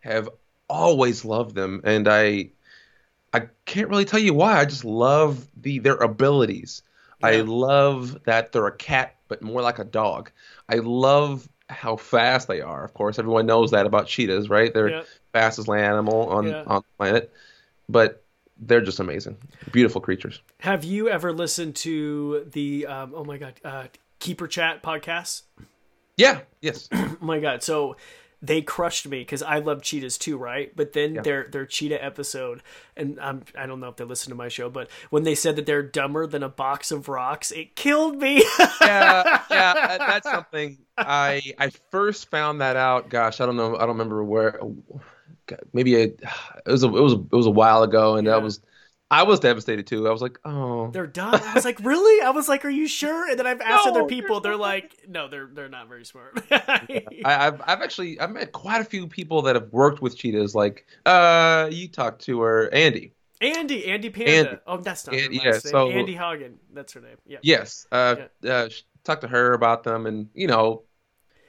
[0.00, 0.28] have
[0.68, 2.50] always loved them, and I
[3.32, 4.58] I can't really tell you why.
[4.58, 6.82] I just love the their abilities.
[7.22, 10.30] I love that they're a cat, but more like a dog.
[10.70, 12.82] I love how fast they are.
[12.82, 14.72] Of course, everyone knows that about cheetahs, right?
[14.72, 15.06] They're Yep.
[15.32, 16.62] fastest land animal on Yeah.
[16.66, 17.32] on the planet,
[17.88, 18.24] but
[18.58, 19.36] they're just amazing,
[19.70, 20.40] beautiful creatures.
[20.60, 23.84] Have you ever listened to the um, oh my god uh,
[24.18, 25.42] Keeper Chat podcast?
[26.16, 26.40] Yeah.
[26.62, 26.88] Yes.
[26.92, 27.62] Oh my god!
[27.62, 27.96] So
[28.42, 30.74] they crushed me because I love cheetahs too, right?
[30.74, 32.62] But then their their cheetah episode,
[32.96, 35.56] and I'm I don't know if they listen to my show, but when they said
[35.56, 38.42] that they're dumber than a box of rocks, it killed me.
[38.80, 40.78] yeah, yeah, that's something.
[40.96, 43.10] I I first found that out.
[43.10, 43.74] Gosh, I don't know.
[43.76, 44.58] I don't remember where.
[45.72, 46.20] Maybe a, it
[46.66, 48.34] was a, it was a, it was a while ago, and Yeah.
[48.34, 48.60] that was
[49.10, 50.06] I was devastated too.
[50.06, 51.34] I was like, oh, they're done.
[51.42, 52.22] I was like, really?
[52.24, 53.28] I was like, are you sure?
[53.28, 54.40] And then I've asked No, other people.
[54.40, 56.40] They're like, no, they're they're not very smart.
[56.50, 60.54] I, I've I've actually I've met quite a few people that have worked with cheetahs.
[60.54, 63.12] Like, uh, you talked to her, Andy.
[63.40, 64.32] Andy, Andy Panda.
[64.32, 64.60] Andy.
[64.66, 65.60] Oh, that's not her Andy- yeah, name.
[65.60, 66.58] so- Andy Hagen.
[66.72, 67.16] That's her name.
[67.26, 67.38] Yeah.
[67.42, 68.68] Yes, uh, uh,
[69.02, 70.82] talked to her about them, and you know,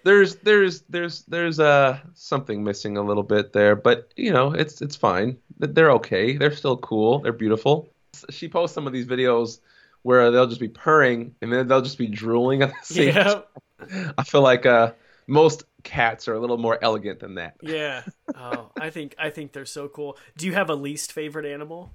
[0.03, 4.81] there's there's there's there's uh something missing a little bit there, but you know, it's
[4.81, 5.37] it's fine.
[5.61, 6.37] They're okay.
[6.37, 7.19] They're still cool.
[7.19, 7.89] They're beautiful.
[8.29, 9.59] She posts some of these videos
[10.01, 13.07] where they'll just be purring and then they'll just be drooling at the same.
[13.15, 13.23] Yeah.
[13.23, 14.13] time.
[14.17, 14.93] I feel like uh
[15.27, 17.55] most cats are a little more elegant than that.
[17.61, 18.03] Yeah.
[18.35, 20.17] Oh, I think I think they're so cool.
[20.37, 21.93] Do you have a least favorite animal?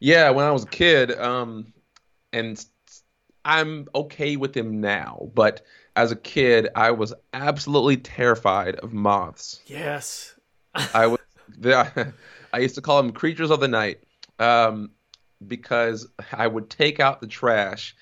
[0.00, 1.72] Yeah, when I was a kid, um,
[2.32, 2.62] and
[3.44, 9.60] I'm okay with them now, but as a kid, I was absolutely terrified of moths.
[9.66, 10.34] Yes.
[10.74, 11.20] I was,
[11.94, 12.12] the,
[12.52, 14.02] I used to call them creatures of the night,
[14.38, 14.90] um,
[15.46, 17.96] because I would take out the trash.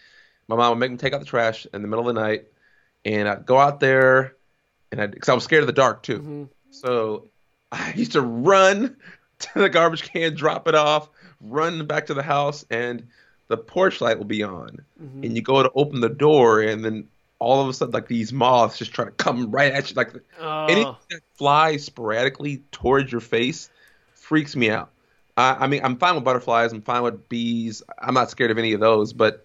[0.49, 2.46] My mom would make me take out the trash in the middle of the night,
[3.05, 4.37] and I'd go out there,
[4.90, 6.18] and I, because I was scared of the dark too.
[6.20, 6.49] Mhm.
[6.70, 7.31] So
[7.73, 8.96] I used to run
[9.40, 11.09] to the garbage can, drop it off,
[11.40, 13.07] run back to the house, and
[13.49, 14.85] the porch light will be on.
[15.03, 15.25] Mhm.
[15.25, 17.09] And you go to open the door, and then
[17.40, 19.96] all of a sudden, like these moths just try to come right at you.
[19.96, 23.68] Like Oh, anything that flies sporadically towards your face
[24.14, 24.90] freaks me out.
[25.37, 26.72] I, I mean, I'm fine with butterflies.
[26.72, 27.83] I'm fine with bees.
[27.98, 29.44] I'm not scared of any of those, but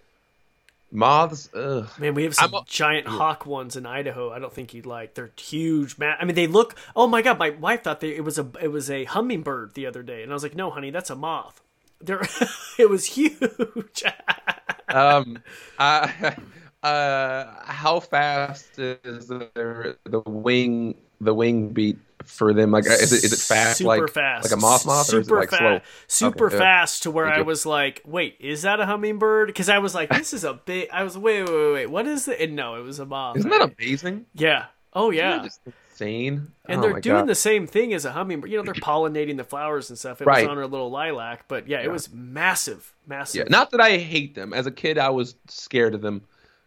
[0.91, 1.89] moths, ugh.
[1.97, 4.31] man, we have some a- giant hawk ones in Idaho.
[4.31, 5.13] I don't think you'd like.
[5.13, 5.97] They're huge.
[5.97, 6.75] Man, I mean, they look.
[6.95, 9.85] Oh my god, my wife thought they, it was a it was a hummingbird the
[9.85, 11.61] other day, and I was like, no, honey, that's a moth.
[12.01, 12.21] There,
[12.79, 14.03] it was huge.
[14.89, 15.41] um,
[15.79, 16.35] I,
[16.85, 22.71] uh, how fast is the the wing the wing beat for them?
[22.71, 23.79] Like, is it is it fast?
[23.79, 25.81] Super like fast, like a moth moth, or is it super like fast, slow?
[26.07, 26.59] super Okay, yeah.
[26.59, 29.47] fast to where I was like, wait, is that a hummingbird?
[29.47, 30.89] Because I was like, this is a big.
[30.91, 32.51] I was wait, wait, wait, wait, what is it?
[32.51, 33.37] No, it was a moth.
[33.37, 34.25] Isn't that amazing?
[34.33, 34.67] Yeah.
[34.93, 35.49] Oh yeah.
[35.91, 36.51] insane?
[36.67, 37.27] And Oh they're doing God.
[37.27, 38.51] the same thing as a hummingbird.
[38.51, 40.21] You know, they're pollinating the flowers and stuff.
[40.21, 40.43] It Right.
[40.43, 43.39] was on her little lilac, but yeah, it was massive, massive.
[43.39, 44.53] Yeah, not that I hate them.
[44.53, 46.23] As a kid, I was scared of them.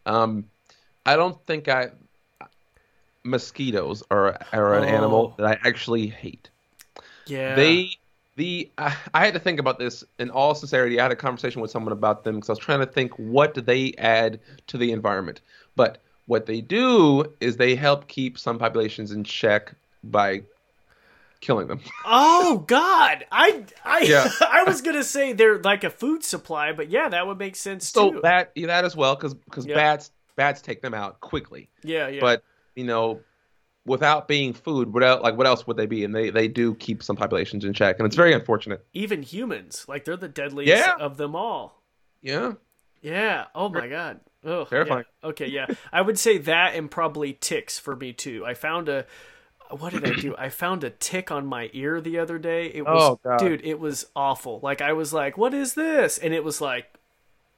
[0.08, 0.44] Um,
[1.06, 1.90] I don't think I
[3.24, 4.88] mosquitoes are are an Oh.
[4.88, 6.50] animal that I actually hate.
[7.26, 7.54] yeah.
[7.54, 7.90] They
[8.36, 10.98] the I, I had to think about this in all sincerity.
[10.98, 13.54] I had a conversation with someone about them because I was trying to think what
[13.54, 15.40] do they add to the environment.
[15.76, 19.74] But what they do is they help keep some populations in check
[20.04, 20.42] by
[21.40, 21.80] killing them.
[22.04, 24.28] Oh God, I I Yeah.
[24.40, 27.88] I was gonna say they're like a food supply, but yeah, that would make sense
[27.88, 28.20] So too.
[28.22, 29.36] that that as well, because
[29.66, 29.74] Yeah.
[29.74, 31.70] bats bats take them out quickly.
[31.82, 32.20] Yeah, yeah.
[32.20, 32.42] But
[32.74, 33.20] you know,
[33.84, 36.04] without being food, what else, like what else would they be?
[36.04, 38.84] And they they do keep some populations in check, and it's very unfortunate.
[38.92, 40.94] even humans, like they're the deadliest Yeah.
[40.98, 41.82] of them all.
[42.20, 42.52] Yeah.
[43.00, 43.46] Yeah.
[43.54, 44.20] Oh my god.
[44.44, 45.04] Oh, Terrifying.
[45.22, 45.28] Yeah.
[45.30, 45.66] Okay, yeah.
[45.92, 48.44] I would say that and probably ticks for me too.
[48.46, 49.04] I found a
[49.70, 50.34] what did I do?
[50.38, 52.66] I found a tick on my ear the other day.
[52.66, 54.60] It was Oh, dude, it was awful.
[54.62, 56.94] Like I was like, "What is this?" And it was like,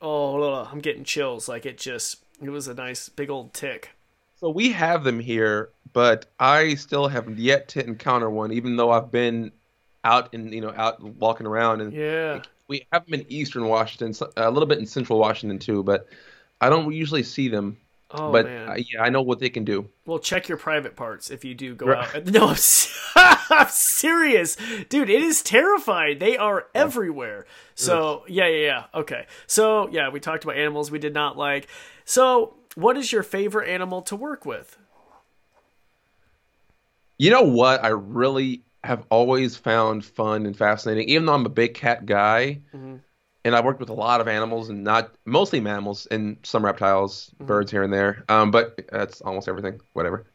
[0.01, 3.91] "Oh, I'm getting chills." Like it just it was a nice big old tick.
[4.39, 8.91] So we have them here, but I still haven't yet to encounter one, even though
[8.91, 9.53] I've been
[10.03, 12.41] out and you know out walking around and Yeah.
[12.69, 16.09] we have them in eastern Washington, a little bit in central Washington too, but
[16.63, 17.77] I don't usually see them.
[18.13, 18.69] Oh but man.
[18.69, 19.89] uh, yeah, I know what they can do.
[20.05, 22.17] Well, check your private parts if you do go Right.
[22.17, 22.27] out.
[22.33, 22.57] No, I'm,
[23.51, 24.57] I'm serious,
[24.89, 25.09] dude.
[25.11, 26.19] It is terrifying.
[26.19, 27.47] They are everywhere.
[27.77, 28.85] So yeah, yeah, yeah.
[28.95, 29.27] Okay.
[29.47, 31.69] So yeah, we talked about animals we did not like.
[32.05, 34.77] So, what is your favorite animal to work with?
[37.19, 37.85] You know what?
[37.85, 42.61] I really have always found fun and fascinating, even though I'm a big cat guy,
[42.75, 43.01] Mhm.
[43.45, 47.33] And I've worked with a lot of animals and not mostly mammals and some reptiles,
[47.41, 47.47] Mm-hmm.
[47.47, 48.25] birds here and there.
[48.29, 49.81] Um, but that's almost everything.
[49.95, 50.27] Whatever.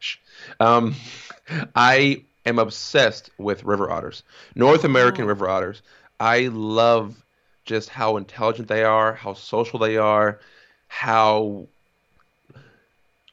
[0.60, 0.94] Um,
[1.76, 4.22] I am obsessed with river otters,
[4.54, 5.26] North American Oh.
[5.26, 5.82] river otters.
[6.20, 7.24] I love
[7.64, 10.40] just how intelligent they are, how social they are,
[10.88, 11.68] how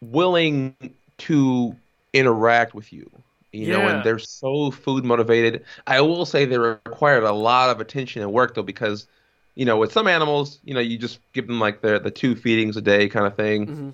[0.02, 0.76] willing
[1.20, 1.78] to
[2.14, 3.10] interact with you.
[3.52, 3.88] You know, Yeah.
[3.88, 5.66] and they're so food motivated.
[5.86, 9.08] I will say they required a lot of attention and work though, because
[9.56, 12.36] you know, with some animals, you know, you just give them like the the two
[12.36, 13.72] feedings a day kind of thing.
[13.72, 13.94] Mhm.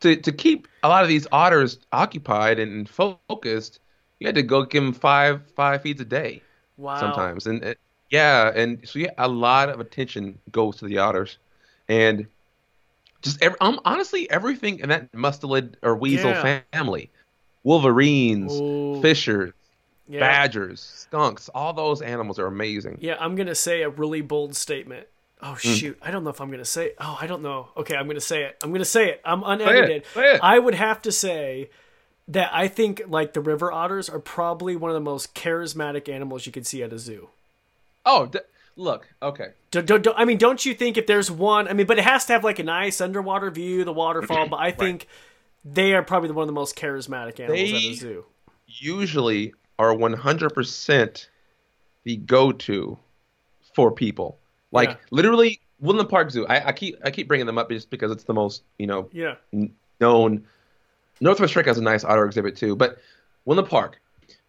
[0.00, 3.58] To to keep a lot of these otters occupied and focused,
[3.98, 6.44] you had to go give them five five feeds a day
[6.76, 6.94] Wow.
[6.94, 7.78] sometimes, and it,
[8.10, 11.38] yeah, and so yeah, a lot of attention goes to the otters,
[11.88, 12.26] and
[13.22, 16.34] just ev um, honestly everything in that mustelid or weasel Yeah.
[16.34, 17.10] family,
[17.64, 18.92] wolverines, Ooh.
[18.92, 19.52] fishers,
[20.08, 20.20] Yeah.
[20.20, 22.98] badgers, skunks, all those animals are amazing.
[23.00, 25.06] Yeah, I'm gonna say a really bold statement.
[25.40, 25.76] Oh Mm.
[25.78, 26.92] shoot, I don't know if I'm gonna say.
[27.00, 27.68] Oh, I don't know.
[27.76, 28.56] Okay, I'm gonna say it.
[28.62, 29.20] I'm gonna say it.
[29.24, 30.04] I'm unedited.
[30.14, 30.40] say it.
[30.42, 31.70] I would have to say
[32.28, 36.46] that I think like the river otters are probably one of the most charismatic animals
[36.46, 37.28] you could see at a zoo.
[38.06, 38.38] Oh, d-
[38.76, 39.48] look, okay.
[39.70, 41.66] Don't, don't, don't- I mean, don't you think if there's one?
[41.68, 44.46] I mean, but it has to have like a nice underwater view, the waterfall.
[44.50, 45.06] But I think
[45.64, 48.24] they are probably one of the most charismatic animals at They- a zoo.
[48.66, 51.28] Usually are 100%
[52.04, 52.98] the go-to
[53.74, 54.38] for people.
[54.70, 54.96] Like Yeah.
[55.10, 56.46] literally, Woodland Park Zoo.
[56.46, 59.08] I, I keep I keep bringing them up just because it's the most you know
[59.12, 59.34] Yeah,
[60.00, 60.46] known.
[61.20, 62.98] Northwest Trek has a nice otter exhibit too, but
[63.44, 64.00] Woodland Park,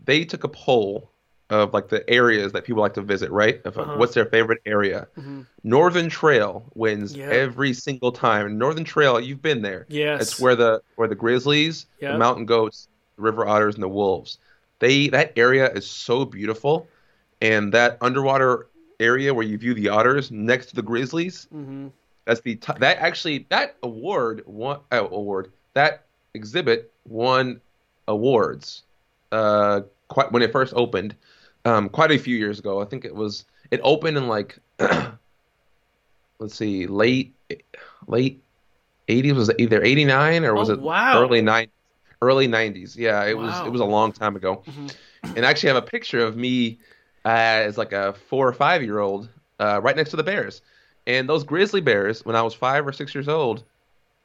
[0.03, 1.09] they took a poll
[1.49, 3.61] of like the areas that people like to visit, right?
[3.65, 3.97] Of uh, Uh-huh.
[3.97, 5.07] what's their favorite area.
[5.19, 5.45] Mhm.
[5.63, 7.29] Northern Trail wins Yeah.
[7.29, 8.57] every single time.
[8.57, 9.85] Northern Trail, you've been there.
[9.89, 12.11] yes, It's where the where the grizzlies, Yep.
[12.13, 14.37] the mountain goats, the river otters, and the wolves.
[14.83, 16.87] They that area is so beautiful,
[17.41, 18.67] and that underwater
[18.99, 21.47] area where you view the otters next to the grizzlies.
[21.51, 21.87] hmm
[22.25, 27.61] That's the t- that actually that award won uh, award that exhibit won
[28.07, 28.83] awards.
[29.31, 31.15] Uh, quite when it first opened,
[31.65, 32.81] um, quite a few years ago.
[32.81, 34.59] I think it was it opened in like
[36.39, 37.35] let's see, late
[38.07, 38.43] late
[39.07, 41.21] eighties was it either eighty nine or was Oh, it wow.
[41.21, 41.67] early nine
[42.23, 42.95] early nineties?
[42.95, 44.63] Yeah, it was it was a long time ago.
[44.67, 44.95] Mhm.
[45.35, 46.79] And I actually have a picture of me
[47.25, 47.29] uh,
[47.67, 50.61] as like a four or five year old uh, right next to the bears.
[51.05, 53.63] And those grizzly bears, when I was five or six years old,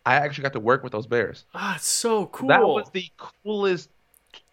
[0.06, 1.44] I actually got to work with those bears.
[1.54, 2.48] Ah, it's so cool.
[2.48, 3.10] That was the
[3.44, 3.90] coolest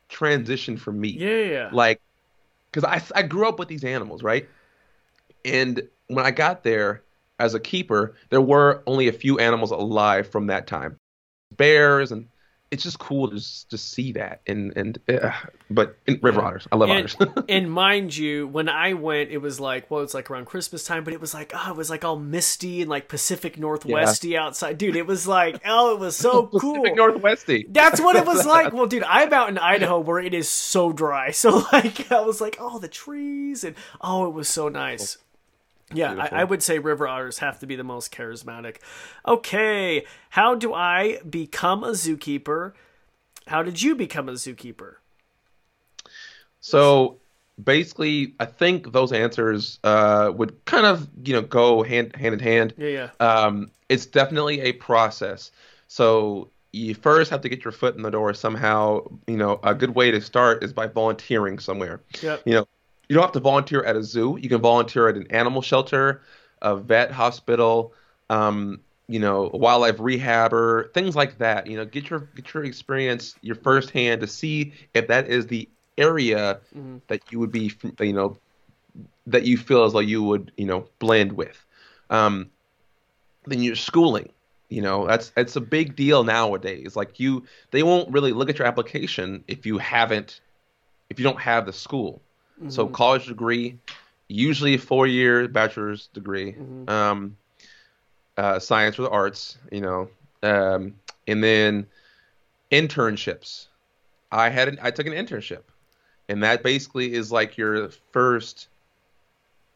[0.07, 1.69] transition for me yeah, yeah.
[1.71, 1.99] like
[2.71, 4.47] because I, I grew up with these animals right
[5.43, 7.03] and when i got there
[7.39, 10.97] as a keeper there were only a few animals alive from that time
[11.57, 12.27] bears and
[12.72, 15.32] it's just cool to just, just see that and and uh,
[15.70, 16.47] but river Yeah.
[16.47, 20.01] otters i love and, otters and mind you, when I went, it was like, well,
[20.01, 22.82] it's like around Christmas time, but it was like, oh, it was like all misty
[22.82, 24.78] and like Pacific Northwesty outside.
[24.78, 26.76] Dude, it was like, oh, it was so cool.
[26.76, 27.66] Pacific Northwesty.
[27.70, 28.74] That's what it was like.
[28.74, 31.32] Well, dude, I'm out in Idaho where it is so dry.
[31.32, 35.18] So, like, I was like, oh, the trees, and oh, it was so nice.
[35.93, 38.77] Yeah, I, I would say river otters have to be the most charismatic.
[39.27, 42.73] Okay, how do I become a zookeeper?
[43.47, 44.95] How did you become a zookeeper?
[46.59, 47.19] So
[47.63, 52.39] basically, I think those answers uh, would kind of you know go hand hand in
[52.39, 52.73] hand.
[52.77, 53.09] Yeah, yeah.
[53.19, 55.51] Um, it's definitely a process.
[55.88, 59.01] So you first have to get your foot in the door somehow.
[59.27, 62.01] You know, a good way to start is by volunteering somewhere.
[62.21, 62.41] Yep.
[62.45, 62.67] You know,
[63.07, 64.37] you don't have to volunteer at a zoo.
[64.41, 66.21] You can volunteer at an animal shelter,
[66.61, 67.93] a vet hospital.
[68.29, 71.67] Um, you know, a wildlife rehabber, things like that.
[71.67, 75.69] You know, get your get your experience, your firsthand to see if that is the
[75.97, 76.97] area mm-hmm.
[77.07, 78.37] that you would be, you know,
[79.27, 81.63] that you feel as though you would, you know, blend with.
[82.09, 82.49] Um,
[83.45, 84.29] then your schooling,
[84.69, 86.95] you know, that's it's a big deal nowadays.
[86.95, 90.41] Like you, they won't really look at your application if you haven't,
[91.09, 92.21] if you don't have the school.
[92.59, 92.69] Mm-hmm.
[92.69, 93.77] So college degree,
[94.27, 96.53] usually a four year bachelor's degree.
[96.53, 96.89] Mm-hmm.
[96.89, 97.37] Um,
[98.37, 100.09] uh, science or the arts, you know,
[100.43, 100.95] um,
[101.27, 101.87] and then
[102.71, 103.67] internships.
[104.31, 105.63] I had an, I took an internship,
[106.27, 108.67] and that basically is like your first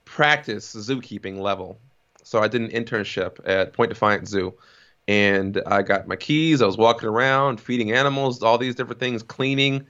[0.05, 1.79] practice zookeeping level.
[2.23, 4.53] So I did an internship at Point Defiance Zoo,
[5.07, 6.61] and I got my keys.
[6.61, 9.87] I was walking around, feeding animals, all these different things, cleaning.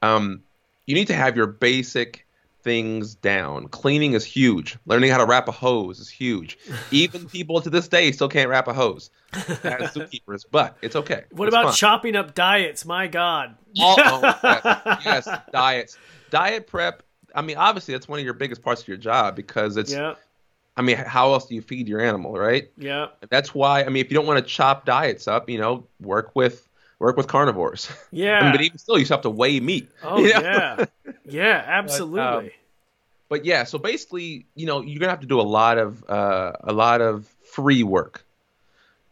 [0.00, 0.42] Um,
[0.86, 2.26] you need to have your basic
[2.62, 3.68] things down.
[3.68, 4.78] Cleaning is huge.
[4.86, 6.58] Learning how to wrap a hose is huge.
[6.90, 9.44] Even people to this day still can't wrap a hose as
[9.94, 11.24] zookeepers, but it's okay.
[11.30, 11.74] What it's about fun.
[11.74, 12.84] chopping up diets?
[12.84, 13.56] My God.
[13.78, 15.98] Oh, oh yes, diets.
[16.30, 17.02] Diet prep.
[17.34, 19.92] I mean, obviously, that's one of your biggest parts of your job because it's.
[19.92, 20.14] Yeah.
[20.74, 22.70] I mean, how else do you feed your animal, right?
[22.78, 23.08] Yeah.
[23.28, 23.84] That's why.
[23.84, 26.66] I mean, if you don't want to chop diets up, you know, work with
[27.02, 27.90] work with carnivores.
[28.10, 28.38] Yeah.
[28.38, 29.90] I mean, but even still, you still have to weigh meat.
[30.02, 30.40] Oh you know?
[30.40, 30.84] yeah,
[31.24, 32.18] yeah, absolutely.
[32.18, 32.50] But, um,
[33.28, 36.52] but, yeah, so basically, you know, you're gonna have to do a lot of uh,
[36.60, 38.24] a lot of free work,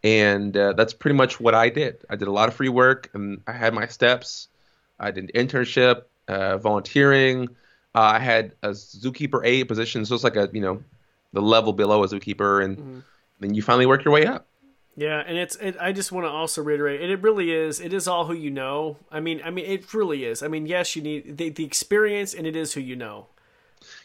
[0.05, 2.05] and uh, that's pretty much what I did.
[2.11, 4.49] I did a lot of free work, and I had my steps.
[4.99, 7.49] I did an internship, uh, volunteering.
[7.95, 10.83] Uh, I had a zookeeper A position, so it's like a you know,
[11.33, 12.99] the level below a zookeeper, and mm-hmm.
[13.41, 14.47] then you finally work your way up.
[14.97, 17.81] Yeah, and it's it, I just want to also reiterate, and it really is.
[17.81, 18.97] It is all who you know.
[19.11, 20.43] I mean, I mean, it really is.
[20.43, 23.27] I mean, yes, you need the, the experience, and it is who you know.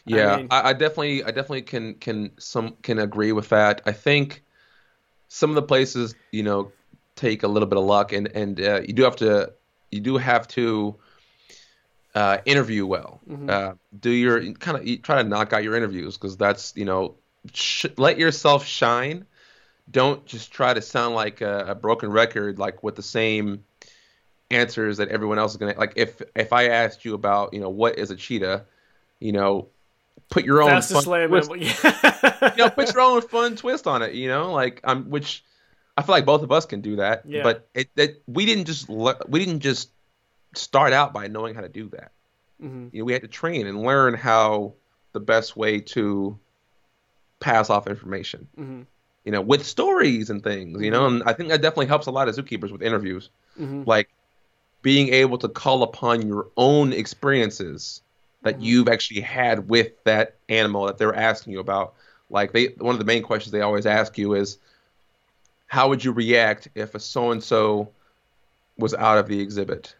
[0.04, 3.82] Yeah, I, mean, I, I, definitely, I definitely can can some can agree with that.
[3.84, 4.44] I think
[5.28, 6.72] some of the places, you know,
[7.16, 9.52] take a little bit of luck, and and uh, you do have to,
[9.90, 10.96] you do have to
[12.14, 13.20] uh, interview well.
[13.28, 13.50] Mm-hmm.
[13.50, 17.16] Uh, do your kind of try to knock out your interviews because that's you know,
[17.52, 19.26] sh- let yourself shine
[19.90, 23.64] don't just try to sound like a, a broken record, like with the same
[24.50, 25.92] answers that everyone else is gonna like.
[25.96, 28.64] If if I asked you about, you know, what is a cheetah,
[29.20, 29.68] you know,
[30.28, 34.14] put your own fastest fun twist, you know, put your own fun twist on it.
[34.14, 35.44] You know, like I'm, um, which
[35.96, 37.22] I feel like both of us can do that.
[37.24, 37.42] Yeah.
[37.42, 39.90] But it, it we didn't just we didn't just
[40.54, 42.10] start out by knowing how to do that.
[42.60, 42.88] Mm-hmm.
[42.92, 44.74] You know, we had to train and learn how
[45.12, 46.38] the best way to
[47.38, 48.48] pass off information.
[48.58, 48.82] Mm-hmm
[49.26, 51.16] you know, with stories and things, you know, mm-hmm.
[51.16, 53.28] and I think that definitely helps a lot of zookeepers with interviews.
[53.60, 53.82] Mm-hmm.
[53.84, 54.08] Like
[54.82, 58.02] being able to call upon your own experiences
[58.44, 58.62] that mm-hmm.
[58.62, 61.94] you've actually had with that animal that they're asking you about.
[62.30, 64.58] Like they one of the main questions they always ask you is
[65.66, 67.90] how would you react if a so and so
[68.78, 69.96] was out of the exhibit?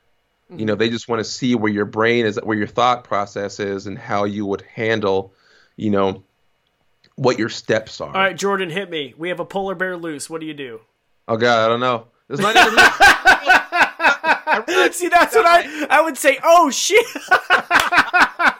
[0.51, 0.79] You know, mm-hmm.
[0.79, 3.99] they just want to see where your brain is, where your thought process is, and
[3.99, 5.35] how you would handle,
[5.75, 6.23] you know,
[7.17, 8.09] what your steps are.
[8.09, 9.15] All right, Jordan, hit me.
[9.19, 10.31] We have a polar bear loose.
[10.31, 10.81] What do you do?
[11.29, 12.07] Oh God, I don't know.
[12.29, 12.55] This might
[14.93, 16.39] See, that's what I I would say.
[16.43, 17.05] Oh shit.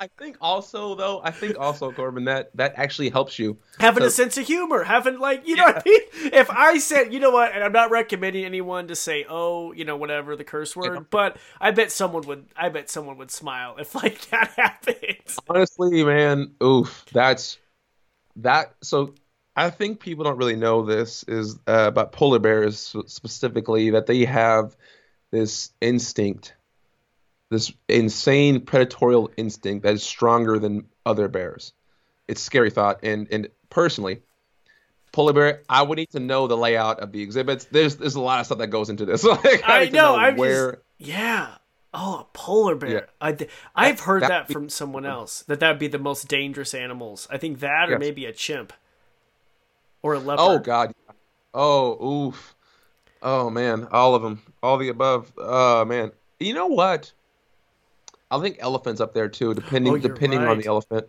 [0.00, 4.08] I think also though, I think also Corbin that that actually helps you having a
[4.08, 5.72] sense of humor, having like you know yeah.
[5.74, 6.32] what I mean.
[6.32, 9.84] If I said, you know what, and I'm not recommending anyone to say, oh, you
[9.84, 11.04] know, whatever the curse word, yeah.
[11.10, 12.46] but I bet someone would.
[12.56, 15.38] I bet someone would smile if like that happens.
[15.46, 17.58] Honestly, man, oof, that's
[18.36, 18.74] that.
[18.82, 19.14] So
[19.54, 24.24] I think people don't really know this is uh, about polar bears specifically that they
[24.24, 24.74] have
[25.30, 26.54] this instinct
[27.50, 31.72] this insane predatory instinct that is stronger than other bears.
[32.28, 34.22] It's scary thought, and and personally,
[35.12, 37.64] polar bear, I would need to know the layout of the exhibits.
[37.66, 39.24] There's there's a lot of stuff that goes into this.
[39.24, 40.72] like, I, I know, know I'm where.
[40.72, 41.54] Just, yeah.
[41.92, 42.90] Oh, a polar bear.
[42.90, 43.00] Yeah.
[43.20, 43.30] I,
[43.74, 46.28] I've that, heard that, that be, from someone else that that would be the most
[46.28, 47.26] dangerous animals.
[47.30, 48.00] I think that, or yes.
[48.00, 48.72] maybe a chimp,
[50.02, 50.42] or a oh, leopard.
[50.42, 50.94] Oh God.
[51.52, 52.54] Oh oof.
[53.22, 55.32] Oh man, all of them, all the above.
[55.36, 56.12] Oh man.
[56.38, 57.12] You know what?
[58.30, 60.50] I think elephants up there too, depending oh, depending right.
[60.50, 61.06] on the elephant.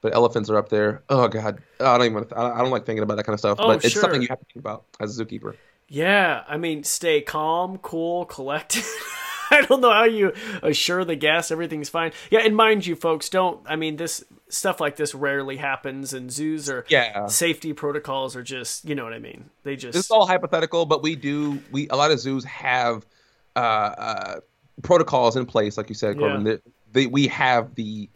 [0.00, 1.02] But elephants are up there.
[1.08, 2.26] Oh god, I don't even.
[2.34, 3.58] I don't like thinking about that kind of stuff.
[3.60, 4.02] Oh, but it's sure.
[4.02, 5.54] something you have to think about as a zookeeper.
[5.88, 8.82] Yeah, I mean, stay calm, cool, collected.
[9.52, 10.32] I don't know how you
[10.62, 12.12] assure the guests everything's fine.
[12.30, 13.60] Yeah, and mind you, folks, don't.
[13.66, 17.26] I mean, this stuff like this rarely happens, and zoos are yeah.
[17.26, 19.50] safety protocols are just you know what I mean.
[19.62, 23.06] They just it's all hypothetical, but we do we a lot of zoos have
[23.54, 24.40] uh, uh
[24.82, 26.46] protocols in place, like you said, Corbin.
[26.46, 26.56] Yeah.
[26.92, 28.08] They, we have the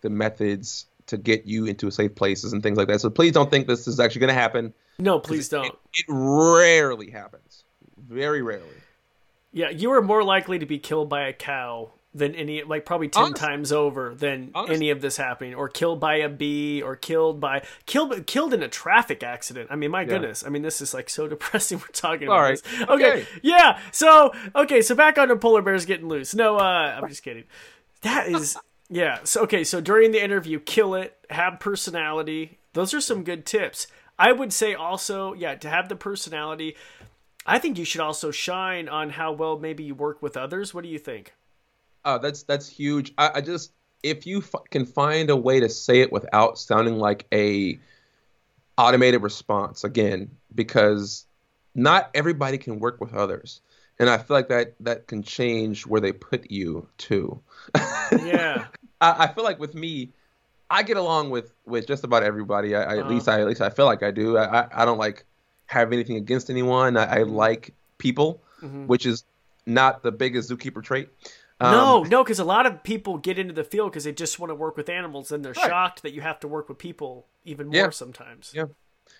[0.00, 3.00] the methods to get you into safe places and things like that.
[3.00, 4.74] So please don't think this is actually going to happen.
[4.98, 5.66] No, please don't.
[5.66, 7.64] It, it rarely happens.
[8.08, 8.66] Very rarely.
[9.52, 13.08] Yeah, you are more likely to be killed by a cow than any like probably
[13.08, 13.46] 10 Honestly.
[13.46, 14.76] times over than Honestly.
[14.76, 18.62] any of this happening or killed by a bee or killed by killed killed in
[18.62, 20.06] a traffic accident i mean my yeah.
[20.06, 22.62] goodness i mean this is like so depressing we're talking All about right.
[22.62, 22.92] this okay.
[22.92, 23.26] okay.
[23.42, 27.22] yeah so okay so back on the polar bears getting loose no uh i'm just
[27.22, 27.44] kidding
[28.02, 28.56] that is
[28.88, 33.44] yeah so okay so during the interview kill it have personality those are some good
[33.44, 33.86] tips
[34.18, 36.74] i would say also yeah to have the personality
[37.44, 40.82] i think you should also shine on how well maybe you work with others what
[40.82, 41.34] do you think
[42.08, 43.12] Oh, that's that's huge.
[43.18, 43.70] I, I just
[44.02, 47.78] if you f- can find a way to say it without sounding like a
[48.78, 51.26] automated response again, because
[51.74, 53.60] not everybody can work with others,
[53.98, 57.42] and I feel like that that can change where they put you too.
[58.10, 58.64] Yeah,
[59.02, 60.08] I, I, feel like with me,
[60.70, 62.74] I get along with with just about everybody.
[62.74, 63.00] I, uh-huh.
[63.00, 64.38] At least I at least I feel like I do.
[64.38, 65.26] I I don't like
[65.66, 66.96] have anything against anyone.
[66.96, 67.34] I, I mm-hmm.
[67.34, 68.86] like people, mm-hmm.
[68.86, 69.24] which is
[69.66, 71.10] not the biggest zookeeper trait.
[71.60, 74.38] Um, no, no, because a lot of people get into the field because they just
[74.38, 75.68] want to work with animals, and they're right.
[75.68, 77.90] shocked that you have to work with people even more yeah.
[77.90, 78.52] sometimes.
[78.54, 78.66] Yeah,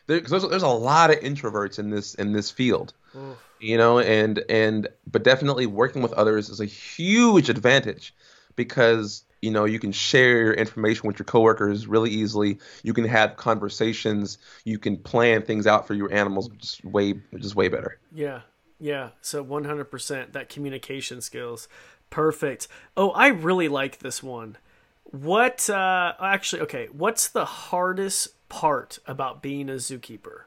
[0.07, 3.36] because there's, there's a lot of introverts in this in this field, Oof.
[3.61, 8.14] you know, and and but definitely working with others is a huge advantage
[8.55, 12.59] because you know you can share your information with your coworkers really easily.
[12.84, 14.39] You can have conversations.
[14.64, 17.99] You can plan things out for your animals, which is way which is way better.
[18.12, 18.43] Yeah,
[18.78, 19.11] yeah.
[19.20, 21.68] So 100% that communication skills.
[22.11, 22.68] Perfect.
[22.96, 24.56] Oh, I really like this one.
[25.04, 30.42] What uh actually okay, what's the hardest part about being a zookeeper?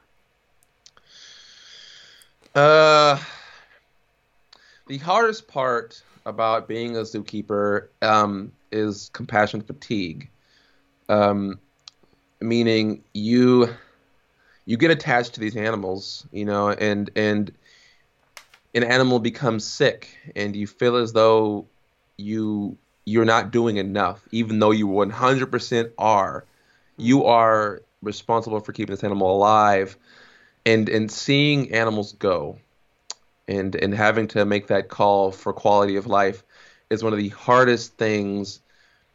[2.54, 3.18] Uh
[4.86, 10.28] the hardest part about being a zookeeper um, is compassion fatigue.
[11.08, 11.58] Um,
[12.40, 13.68] meaning you
[14.64, 17.52] you get attached to these animals, you know, and and
[18.74, 21.66] an animal becomes sick and you feel as though
[22.16, 26.44] you you're not doing enough even though you 100% are
[26.96, 27.02] hmm.
[27.02, 29.96] you are responsible for keeping this animal alive
[30.66, 32.58] and and seeing animals go
[33.48, 36.44] and and having to make that call for quality of life
[36.90, 38.60] is one of the hardest things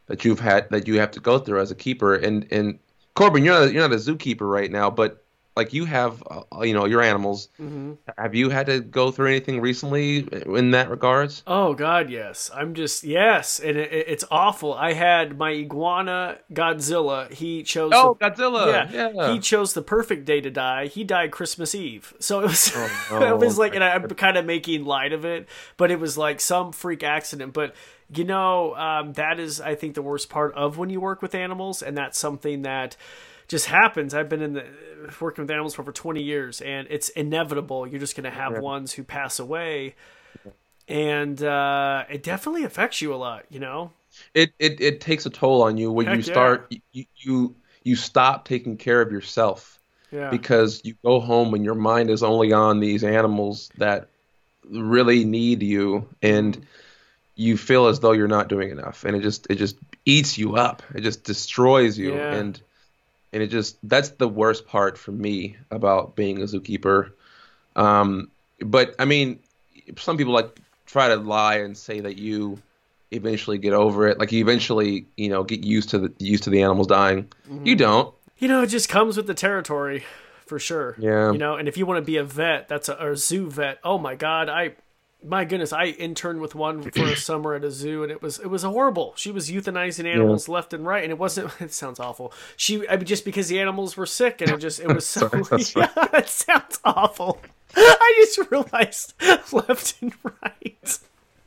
[0.08, 2.16] that you've had that you have to go through as a keeper.
[2.16, 2.80] And and
[3.16, 5.24] Corbin you're not, you're not a zookeeper right now but
[5.58, 7.50] like you have uh, you know your animals.
[7.60, 7.94] Mm-hmm.
[8.18, 11.44] have you had to go through anything recently in that regards?
[11.48, 12.50] Oh god yes.
[12.54, 14.74] I'm just yes and it, it's awful.
[14.74, 17.32] I had my iguana godzilla.
[17.34, 18.92] He chose oh the, godzilla!
[18.92, 20.88] Yeah, yeah, he chose the perfect day to die.
[20.88, 22.14] He died christmas eve.
[22.20, 22.72] So it was
[23.12, 26.18] oh, it was like and i'm kind of making light of it but it was
[26.18, 27.54] like some freak accident.
[27.54, 27.76] But
[28.16, 31.36] you know um, that is i think the worst part of when you work with
[31.36, 32.96] animals and that's something that
[33.48, 34.14] just happens.
[34.14, 34.66] I've been in the
[35.22, 37.88] working with animals for over 20 years, and it's inevitable.
[37.88, 38.60] You're just going to have yeah.
[38.60, 39.96] ones who pass away,
[40.88, 43.46] and uh, it definitely affects you a lot.
[43.50, 43.92] You know,
[44.34, 46.80] it it, it takes a toll on you when Heck you start yeah.
[46.92, 49.80] you, you you stop taking care of yourself.
[50.12, 50.30] Yeah.
[50.30, 54.08] Because you go home and your mind is only on these animals that
[54.70, 56.64] really need you, and mm.
[57.36, 59.76] you feel as though you're not doing enough, and it just it just
[60.06, 60.82] eats you up.
[60.96, 62.36] It just destroys you, yeah.
[62.36, 62.62] and
[63.34, 67.12] and it just that's the worst part for me about being a zookeeper.
[67.76, 69.40] Um, but I mean,
[69.98, 72.62] some people like try to lie and say that you
[73.12, 76.50] eventually get over it, like you eventually you know get used to the used to
[76.50, 77.24] the animals dying.
[77.50, 77.66] Mm-hmm.
[77.66, 78.14] You don't.
[78.38, 80.06] You know, it just comes with the territory,
[80.46, 80.96] for sure.
[81.00, 81.32] Yeah.
[81.32, 83.50] You know, and if you want to be a vet, that's a or a zoo
[83.50, 83.80] vet.
[83.84, 84.76] Oh my God, I
[85.28, 88.40] my goodness, I interned with one for a summer at a zoo, and it was
[88.40, 89.14] it was horrible.
[89.16, 90.54] She was euthanizing animals yeah.
[90.54, 91.52] left and right, and it wasn't.
[91.68, 92.32] It sounds awful.
[92.56, 95.28] She I mean, just because the animals were sick, and it just it was so.
[95.28, 97.42] Sorry, yeah, it sounds awful.
[97.76, 99.14] I just realized
[99.52, 101.00] left and right.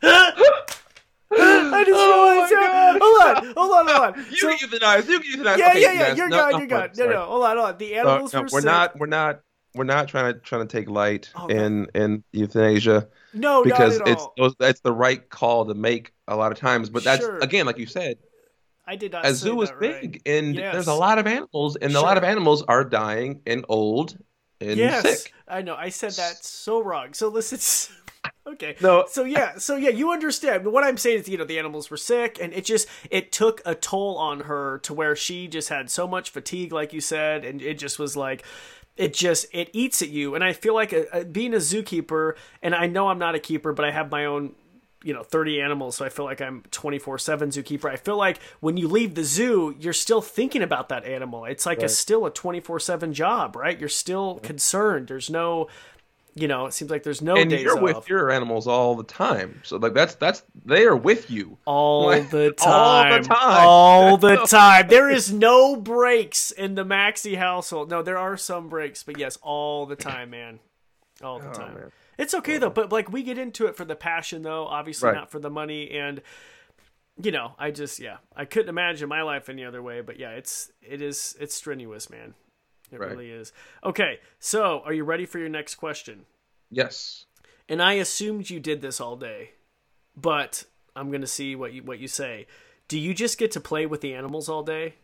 [0.02, 2.52] I just oh realized.
[2.52, 4.26] Yeah, hold on, hold on, hold on.
[4.30, 5.08] You so, euthanize.
[5.08, 5.58] You euthanize.
[5.58, 6.14] Yeah, okay, yeah, yeah.
[6.14, 6.58] You're no, good.
[6.58, 6.98] You're good.
[6.98, 7.78] No, no, hold on, hold on.
[7.78, 8.64] The animals no, no, were we're sick.
[8.64, 8.98] not.
[8.98, 9.40] We're not
[9.74, 13.08] we're not trying to trying to take light oh, in in euthanasia.
[13.32, 14.26] No, because it's
[14.60, 16.90] it's the right call to make a lot of times.
[16.90, 17.38] But that's sure.
[17.38, 18.18] again, like you said,
[18.86, 19.24] I did not.
[19.26, 20.22] A zoo is big, right.
[20.26, 20.72] and yes.
[20.72, 22.00] there's a lot of animals, and sure.
[22.00, 24.18] a lot of animals are dying and old
[24.60, 25.02] and yes.
[25.02, 25.32] sick.
[25.46, 25.74] I know.
[25.74, 27.14] I said that so wrong.
[27.14, 27.94] So listen.
[28.46, 28.76] okay.
[28.80, 29.04] No.
[29.08, 29.58] So yeah.
[29.58, 29.90] So yeah.
[29.90, 30.66] You understand.
[30.66, 33.60] What I'm saying is, you know, the animals were sick, and it just it took
[33.64, 37.44] a toll on her to where she just had so much fatigue, like you said,
[37.44, 38.44] and it just was like
[39.00, 40.34] it just it eats at you.
[40.34, 43.38] And i feel like a, a, being a zookeeper and i know i'm not a
[43.38, 44.54] keeper but i have my own
[45.02, 47.90] you know 30 animals so i feel like i'm 24-7 zookeeper.
[47.90, 51.46] I feel like when you leave the zoo you're still thinking about that animal.
[51.46, 51.86] It's like right.
[51.86, 53.78] a still a 24-7 job right?
[53.78, 55.08] You're still concerned.
[55.08, 55.68] There's no
[56.34, 57.82] you know it seems like there's no and days you're off.
[57.82, 59.60] with your animals all the time.
[59.64, 61.58] So like that's that's they are with you.
[61.64, 63.66] All like, the time all the time.
[63.66, 64.88] All the time.
[64.88, 67.90] There is no breaks in the maxi household.
[67.90, 70.60] No there are some breaks but yes all the time man.
[71.22, 71.74] All the oh, time.
[71.74, 71.92] man.
[72.18, 75.16] It's okay though, but like we get into it for the passion though, obviously right.
[75.16, 76.20] not for the money and
[77.22, 80.30] you know, I just yeah, I couldn't imagine my life any other way, but yeah,
[80.30, 82.34] it's it is it's strenuous, man.
[82.92, 83.10] It right.
[83.10, 83.52] really is.
[83.84, 86.26] Okay, so are you ready for your next question?
[86.70, 87.26] Yes.
[87.68, 89.52] And I assumed you did this all day,
[90.16, 90.64] but
[90.96, 92.46] I'm going to see what you what you say.
[92.88, 94.94] Do you just get to play with the animals all day?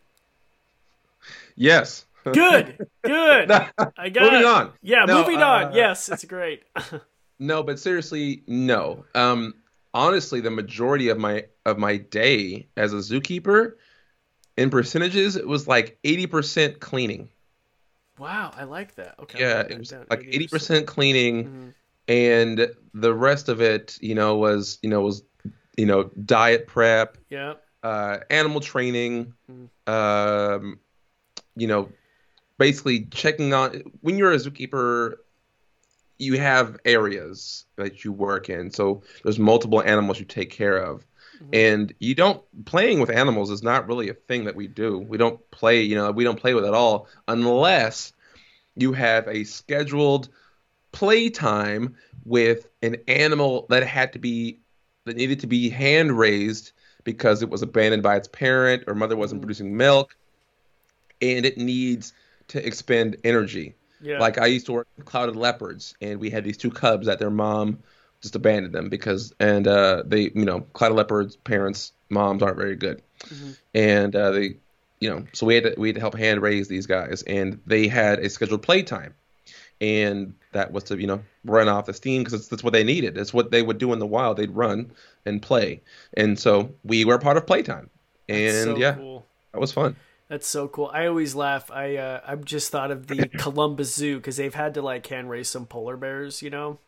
[1.55, 2.05] Yes.
[2.25, 3.51] Good, good.
[3.97, 4.45] I got moving it.
[4.45, 4.73] on.
[4.81, 5.73] Yeah, no, moving uh, on.
[5.73, 6.63] Yes, it's great.
[7.39, 9.05] no, but seriously, no.
[9.15, 9.53] Um,
[9.93, 13.73] honestly, the majority of my of my day as a zookeeper,
[14.57, 17.29] in percentages, it was like eighty percent cleaning.
[18.17, 19.15] Wow, I like that.
[19.19, 19.39] Okay.
[19.39, 21.67] Yeah, it was like eighty percent cleaning, mm-hmm.
[22.07, 25.23] and the rest of it, you know, was you know was
[25.77, 27.17] you know diet prep.
[27.29, 27.53] Yeah.
[27.83, 29.33] Uh, animal training.
[29.49, 29.93] Mm-hmm.
[29.93, 30.79] Um,
[31.55, 31.89] you know,
[32.57, 35.15] basically checking on when you're a zookeeper
[36.19, 41.05] you have areas that you work in so there's multiple animals you take care of
[41.41, 41.49] mm-hmm.
[41.53, 45.17] and you don't playing with animals is not really a thing that we do we
[45.17, 48.13] don't play you know we don't play with it all unless
[48.75, 50.29] you have a scheduled
[50.91, 54.59] playtime with an animal that had to be
[55.05, 56.71] that needed to be hand raised
[57.03, 59.45] because it was abandoned by its parent or mother wasn't mm-hmm.
[59.45, 60.15] producing milk
[61.21, 62.13] and it needs
[62.49, 63.75] to expend energy.
[64.01, 64.19] Yeah.
[64.19, 67.19] Like I used to work with clouded leopards, and we had these two cubs that
[67.19, 67.79] their mom
[68.21, 72.75] just abandoned them because, and uh, they, you know, clouded leopards parents moms aren't very
[72.75, 73.51] good, mm-hmm.
[73.73, 74.57] and uh, they,
[74.99, 77.59] you know, so we had to we had to help hand raise these guys, and
[77.65, 79.13] they had a scheduled playtime,
[79.79, 83.17] and that was to you know run off the steam because that's what they needed.
[83.17, 84.37] It's what they would do in the wild.
[84.37, 84.91] They'd run
[85.25, 85.81] and play,
[86.15, 87.89] and so we were part of playtime,
[88.27, 89.25] and so yeah, cool.
[89.53, 89.95] that was fun.
[90.29, 90.91] That's so cool.
[90.93, 91.71] I always laugh.
[91.71, 95.29] I uh, I've just thought of the Columbus Zoo because they've had to like hand
[95.29, 96.79] raise some polar bears, you know.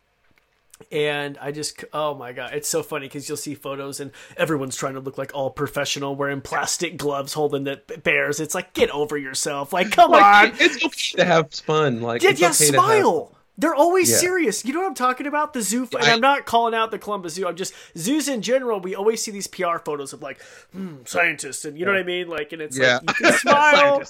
[0.92, 4.76] And I just, oh my god, it's so funny because you'll see photos and everyone's
[4.76, 8.40] trying to look like all professional, wearing plastic gloves, holding the bears.
[8.40, 9.74] It's like, get over yourself.
[9.74, 10.58] Like, come like, on.
[10.60, 12.02] It's okay to have fun.
[12.02, 13.36] Like, yeah, yeah, okay smile.
[13.60, 14.18] They're always yeah.
[14.18, 14.64] serious.
[14.64, 15.52] You know what I'm talking about?
[15.52, 17.46] The zoo, and I, am not calling out the Columbus Zoo.
[17.46, 18.80] I'm just zoos in general.
[18.80, 22.04] We always see these PR photos of like hmm, scientists, and you know what I
[22.04, 22.30] mean.
[22.30, 23.00] Like, and it's yeah.
[23.06, 24.04] like you can smile.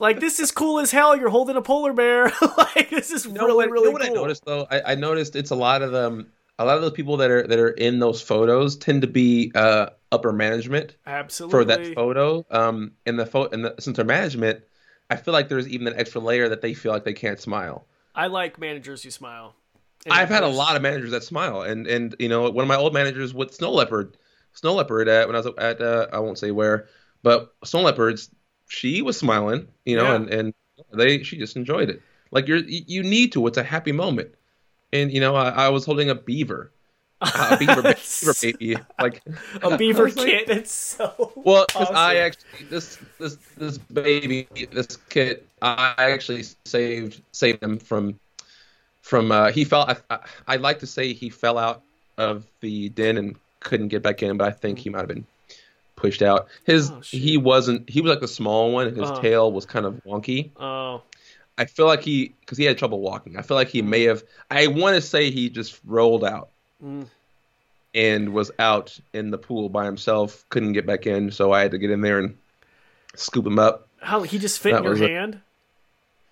[0.00, 1.16] Like this is cool as hell.
[1.16, 2.32] You're holding a polar bear.
[2.58, 4.10] like this is you know really really you know what cool.
[4.10, 4.66] I noticed though?
[4.70, 6.30] I, I, noticed it's a lot of them.
[6.58, 9.52] A lot of those people that are that are in those photos tend to be
[9.54, 10.96] uh, upper management.
[11.06, 11.58] Absolutely.
[11.58, 14.62] For that photo, um, in the photo, and the, since they're management,
[15.10, 17.86] I feel like there's even an extra layer that they feel like they can't smile.
[18.14, 19.54] I like managers who smile.
[20.10, 22.76] I've had a lot of managers that smile, and and you know one of my
[22.76, 24.16] old managers with Snow Leopard,
[24.52, 26.86] Snow Leopard at when I was at uh, I won't say where,
[27.22, 28.30] but Snow Leopards,
[28.68, 30.14] she was smiling, you know, yeah.
[30.14, 30.54] and and
[30.92, 32.00] they she just enjoyed it.
[32.30, 33.46] Like you're you need to.
[33.46, 34.34] It's a happy moment,
[34.92, 36.70] and you know I, I was holding a beaver,
[37.20, 39.22] uh, a beaver, beaver baby, like
[39.62, 40.48] a beaver like, kit.
[40.50, 41.96] It's so well because awesome.
[41.96, 48.20] I actually this this this baby this kit I actually saved saved him from
[49.00, 49.82] from uh, he fell.
[49.82, 51.82] I, I, I like to say he fell out
[52.18, 55.26] of the den and couldn't get back in, but I think he might have been
[55.98, 56.48] pushed out.
[56.64, 57.88] His oh, he wasn't.
[57.90, 58.94] He was like the small one.
[58.94, 60.50] His uh tail was kind of wonky.
[60.56, 61.02] Oh.
[61.58, 63.36] I feel like he because he had trouble walking.
[63.36, 64.22] I feel like he may have.
[64.50, 66.50] I want to say he just rolled out.
[66.82, 67.06] Mm.
[67.94, 71.70] And was out in the pool by himself, couldn't get back in, so I had
[71.72, 72.36] to get in there and
[73.16, 73.88] scoop him up.
[74.00, 75.40] How he just fit that in your hand?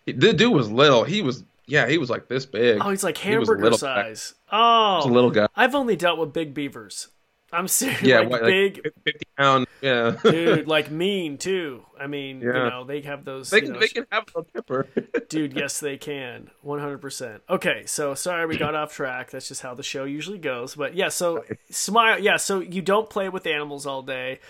[0.05, 1.03] The dude was little.
[1.03, 2.79] He was yeah, he was like this big.
[2.81, 4.35] Oh, he's like hamburger he size.
[4.51, 4.57] Guy.
[4.59, 5.49] Oh, a little guy.
[5.57, 7.09] I've only dealt with big beavers.
[7.53, 8.03] I'm serious.
[8.03, 9.67] Yeah, like what, big, like fifty pound.
[9.81, 11.85] Yeah, dude, like mean too.
[11.99, 12.47] I mean, yeah.
[12.47, 13.51] you know, they have those.
[13.51, 14.89] They can, know, they can have a temper.
[15.29, 16.51] dude, yes, they can.
[16.63, 17.43] One hundred percent.
[17.49, 19.31] Okay, so sorry we got off track.
[19.31, 20.75] That's just how the show usually goes.
[20.75, 22.19] But yeah, so smile.
[22.19, 24.41] Yeah, so you don't play with animals all day.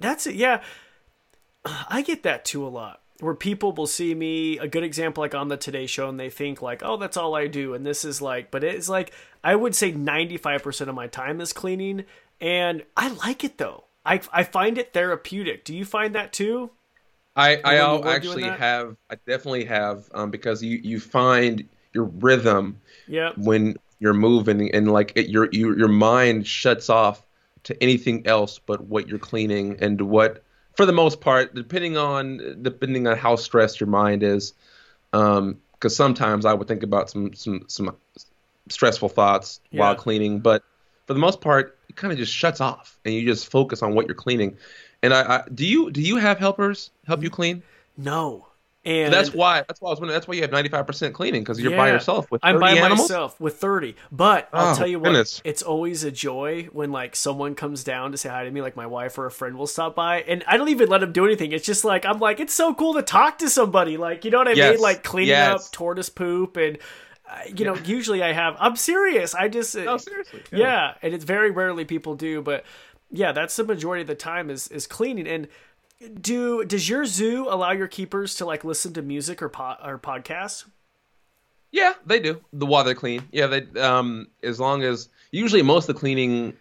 [0.00, 0.34] That's it.
[0.34, 0.62] Yeah,
[1.64, 5.34] I get that too a lot where people will see me a good example like
[5.34, 8.04] on the today show and they think like oh that's all i do and this
[8.04, 9.12] is like but it's like
[9.42, 12.04] i would say 95% of my time is cleaning
[12.40, 13.84] and i like it though.
[14.06, 15.64] I, I find it therapeutic.
[15.66, 16.70] Do you find that too?
[17.36, 23.32] I i actually have i definitely have um, because you you find your rhythm yeah
[23.36, 27.26] when you're moving, and like it, your your your mind shuts off
[27.64, 30.42] to anything else but what you're cleaning and what,
[30.78, 34.54] for the most part, depending on depending on how stressed your mind is.
[35.12, 37.96] Um, because sometimes I would think about some some some
[38.68, 39.80] stressful thoughts Yeah.
[39.80, 40.62] while cleaning, but
[41.06, 43.94] for the most part, it kind of just shuts off, and you just focus on
[43.94, 44.56] what you're cleaning.
[45.02, 47.62] And I, I do you do you have helpers help you clean?
[47.96, 48.47] No.
[48.88, 50.14] And that's why that's why I was wondering.
[50.16, 53.00] That's why you have 95% cleaning because you're by yourself with 30 I'm by animals.
[53.10, 53.94] myself with 30.
[54.10, 55.42] But I'll Oh, tell you what, goodness.
[55.44, 58.76] it's always a joy when like someone comes down to say hi to me, like
[58.76, 61.26] my wife or a friend will stop by, and I don't even let them do
[61.26, 61.52] anything.
[61.52, 64.38] It's just like I'm like, it's so cool to talk to somebody, like you know
[64.38, 65.66] what I mean, like cleaning Yes.
[65.66, 66.78] up tortoise poop, and
[67.28, 68.56] uh, you know, usually I have.
[68.58, 69.34] I'm serious.
[69.34, 70.42] I just No, seriously.
[70.50, 70.94] yeah.
[71.02, 72.64] and it's very rarely people do, but
[73.10, 75.26] yeah, that's the majority of the time is is cleaning.
[75.26, 75.48] And
[76.20, 79.98] do does your zoo allow your keepers to like listen to music or po- or
[79.98, 80.64] podcasts?
[81.70, 82.40] Yeah, they do.
[82.52, 83.24] The while they're clean.
[83.32, 86.54] Yeah, they um as long as usually most of the cleaning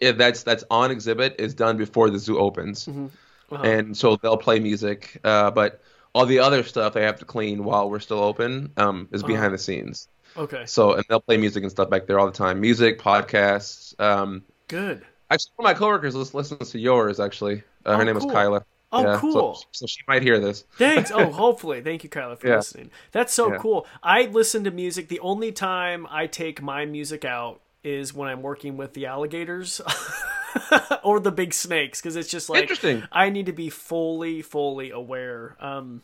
[0.00, 2.88] yeah, that's that's on exhibit is done before the zoo opens.
[2.88, 3.62] Uh-huh.
[3.62, 5.82] And so they'll play music, uh, but
[6.14, 9.28] all the other stuff they have to clean while we're still open um, is Uh-huh.
[9.32, 10.08] behind the scenes.
[10.36, 12.60] Okay, So and they'll play music and stuff back there all the time.
[12.60, 13.98] Music, podcasts.
[14.00, 15.04] Um, good.
[15.30, 17.20] Actually, one of my coworkers lis- listens to yours.
[17.20, 18.28] Actually, uh, her Oh, name cool.
[18.28, 18.64] is Kyla.
[18.92, 19.62] Oh, Yeah, so- cool.
[19.70, 20.64] So, she might hear this.
[20.76, 21.10] Thanks.
[21.12, 21.80] Oh, hopefully.
[21.80, 22.56] Thank you, Kyla, for Yeah.
[22.56, 22.90] listening.
[23.12, 23.58] That's so Yeah.
[23.58, 23.86] cool.
[24.02, 25.08] I listen to music.
[25.08, 29.80] The only time I take my music out is when I'm working with the alligators
[31.04, 33.04] or the big snakes because it's just like Interesting.
[33.12, 35.56] I need to be fully, fully aware.
[35.60, 36.02] Um,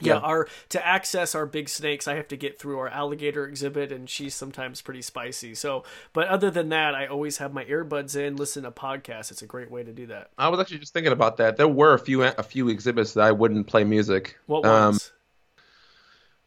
[0.00, 0.18] yeah, Yeah.
[0.20, 4.08] our to access our big snakes, I have to get through our alligator exhibit, and
[4.10, 5.54] she's sometimes pretty spicy.
[5.54, 9.30] So, but other than that, I always have my earbuds in, listen to podcasts.
[9.30, 10.30] It's a great way to do that.
[10.36, 11.56] I was actually just thinking about that.
[11.56, 14.36] There were a few a few exhibits that I wouldn't play music.
[14.46, 15.12] What Um, ones?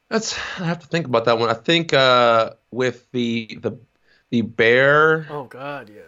[0.09, 1.49] That's I have to think about that one.
[1.49, 3.77] I think uh, with the the
[4.29, 5.27] the bear.
[5.29, 6.01] oh God, yeah.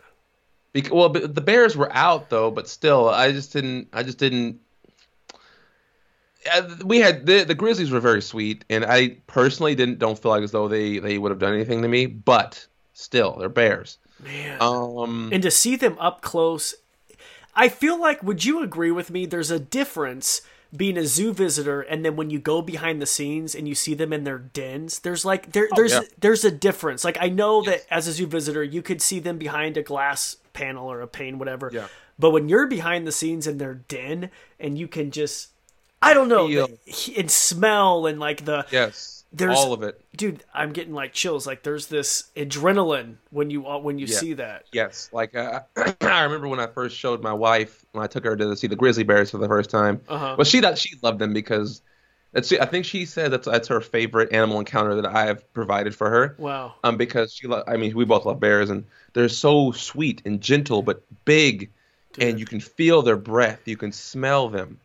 [0.72, 3.90] Bec- well, the bears were out though, but still, I just didn't.
[3.92, 4.62] I just didn't.
[6.52, 10.32] Uh, we had the the Grizzlies were very sweet, and I personally didn't don't feel
[10.32, 12.06] like as though they they would have done anything to me.
[12.06, 13.98] But still, they're bears.
[14.24, 14.58] Man.
[14.62, 16.76] Um, and to see them up close
[17.56, 20.42] i feel like would you agree with me there's a difference
[20.76, 23.94] being a zoo visitor and then when you go behind the scenes and you see
[23.94, 26.02] them in their dens there's like there there's yeah.
[26.20, 29.38] there's a difference like i know that as a zoo visitor you could see them
[29.38, 31.88] behind a glass panel or a pane whatever Yeah.
[32.20, 34.30] but when you're behind the scenes in their den
[34.60, 35.48] and you can just
[36.02, 36.68] i don't know Feel.
[36.68, 40.02] the, and smell and like the yes, There's- all of it.
[40.16, 44.18] dude i'm getting like chills like there's this adrenaline when you uh, when you Yeah.
[44.18, 45.62] see that Yes, like uh,
[46.02, 48.76] I remember when I first showed my wife when I took her to see the
[48.76, 50.02] grizzly bears for the first time.
[50.08, 50.36] Uh-huh.
[50.38, 51.82] Well, she that she loved them because
[52.34, 55.96] that's I think she said that's that's her favorite animal encounter that I have provided
[55.96, 56.36] for her.
[56.38, 60.22] wow Um, because she lo- I mean we both love bears and they're so sweet
[60.26, 61.70] and gentle but big,
[62.20, 64.80] and you can feel their breath, you can smell them.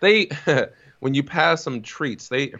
[0.00, 0.28] They
[1.00, 2.54] when you pass some treats they.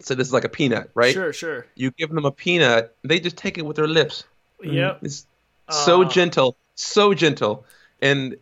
[0.00, 1.14] So this is like a peanut, right?
[1.14, 4.24] sure sure You give them a peanut, they just take it with their lips.
[4.62, 4.98] Yep.
[5.02, 5.26] It's
[5.70, 6.08] so Ah.
[6.08, 7.64] gentle, so gentle.
[8.00, 8.36] And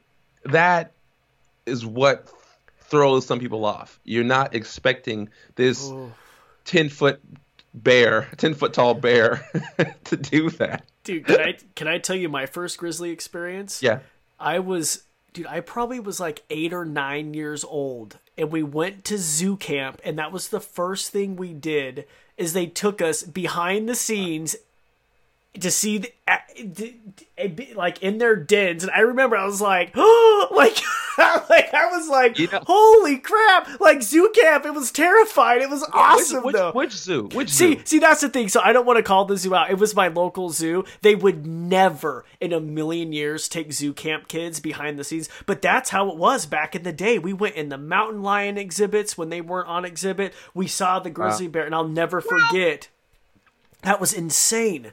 [0.45, 0.93] that
[1.67, 2.33] is what
[2.89, 4.01] throws some people off.
[4.05, 5.93] You're not expecting this
[6.65, 7.21] 10 foot
[7.75, 9.47] bear, 10 foot tall bear
[10.05, 10.85] to do that.
[11.05, 13.83] Dude, can I can I tell you my first grizzly experience?
[13.83, 14.01] Yeah.
[14.39, 15.03] I was
[15.33, 19.57] dude, I probably was like 8 or 9 years old and we went to zoo
[19.57, 22.07] camp and that was the first thing we did
[22.37, 24.57] is they took us behind the scenes
[25.59, 26.95] to see the,
[27.75, 30.79] like in their dens and I remember I was like like
[31.19, 35.69] like I was like You know- holy crap like zoo camp it was terrifying it
[35.69, 37.29] was awesome which, though which, which zoo?
[37.33, 37.83] Which See, zoo?
[37.85, 38.49] see, that's the thing.
[38.49, 39.71] So I don't want to call the zoo out.
[39.71, 40.85] It was my local zoo.
[41.03, 45.29] They would never in a million years take zoo camp kids behind the scenes.
[45.47, 47.19] But that's how it was back in the day.
[47.19, 50.33] We went in the mountain lion exhibits when they weren't on exhibit.
[50.55, 52.89] We saw the grizzly bear, and I'll never forget.
[53.83, 54.93] That was insane.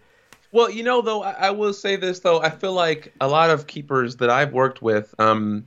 [0.51, 2.41] Well, you know, though, I, I will say this though.
[2.41, 5.65] I feel like a lot of keepers that I've worked with, um,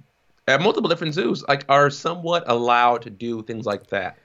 [0.49, 4.17] at multiple different zoos, like are somewhat allowed to do things like that.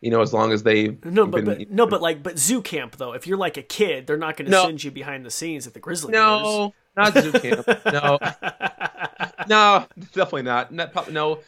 [0.00, 2.60] You know, as long as they've No, but, been- but no, but like, but zoo
[2.62, 3.12] camp though.
[3.12, 4.64] If you're like a kid, they're not going to No.
[4.66, 6.22] send you behind the scenes at the grizzly bears.
[6.22, 7.66] No, not zoo camp.
[7.86, 8.18] No,
[9.48, 10.72] no, definitely not.
[10.72, 11.40] Not no.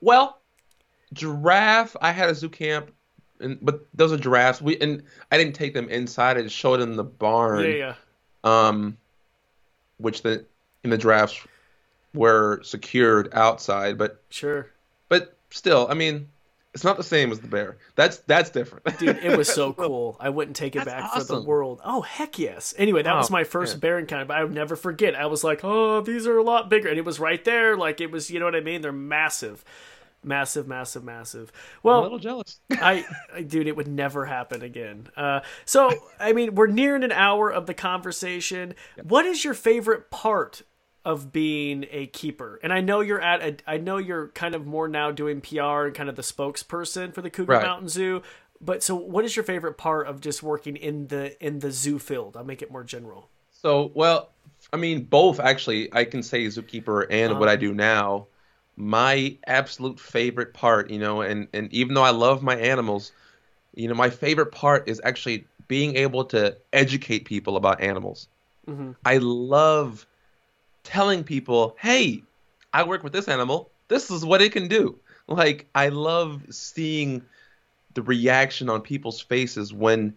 [0.00, 0.38] Well,
[1.12, 1.96] giraffe.
[2.00, 2.92] I had a zoo camp,
[3.40, 4.60] and but those are giraffes.
[4.62, 6.36] We and I didn't take them inside.
[6.38, 7.64] I just showed them the barn.
[7.64, 7.94] Yeah, yeah.
[8.44, 8.96] Um,
[9.98, 10.44] which the
[10.84, 11.40] in the drafts
[12.14, 14.66] were secured outside, but Sure.
[15.08, 16.28] but still, I mean,
[16.74, 17.76] It's not the same as the bear.
[17.96, 18.98] That's that's different.
[18.98, 20.16] Dude, it was so cool.
[20.18, 21.80] I wouldn't take it That's back for the world.
[21.84, 22.74] Oh heck yes.
[22.78, 23.80] Anyway, that was Oh, my first man.
[23.80, 25.14] bear encounter, but I would never forget.
[25.14, 27.76] I was like, oh, these are a lot bigger, and it was right there.
[27.76, 28.80] Like it was, you know what I mean?
[28.80, 29.64] They're massive,
[30.24, 31.52] massive, massive, massive.
[31.54, 32.60] I'm Well, a little jealous.
[32.72, 33.04] I,
[33.34, 35.08] I, dude, it would never happen again.
[35.16, 38.74] Uh, so, I mean, we're nearing an hour of the conversation.
[39.02, 40.62] What is your favorite part
[41.04, 42.60] of being a keeper?
[42.62, 45.86] And I know you're at a, I know you're kind of more now doing PR
[45.86, 47.62] and kind of the spokesperson for the Cougar Right.
[47.62, 48.22] Mountain Zoo.
[48.60, 51.98] But so, what is your favorite part of just working in the in the zoo
[51.98, 52.36] field?
[52.36, 53.28] I'll make it more general.
[53.50, 54.30] So, well,
[54.72, 55.92] I mean, both actually.
[55.92, 58.28] I can say zookeeper and what I do now.
[58.76, 63.12] My absolute favorite part, you know, and and even though I love my animals,
[63.74, 68.28] you know, my favorite part is actually being able to educate people about animals.
[68.68, 68.92] Mm-hmm.
[69.04, 70.06] I love
[70.84, 72.22] telling people, "Hey,
[72.72, 73.70] I work with this animal.
[73.88, 74.98] This is what it can do."
[75.28, 77.22] Like, I love seeing
[77.94, 80.14] the reaction on people's faces when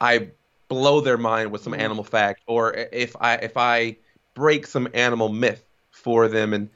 [0.00, 0.28] I
[0.68, 1.82] blow their mind with some mm-hmm.
[1.82, 3.96] animal fact, or if I if I
[4.34, 6.68] break some animal myth for them, and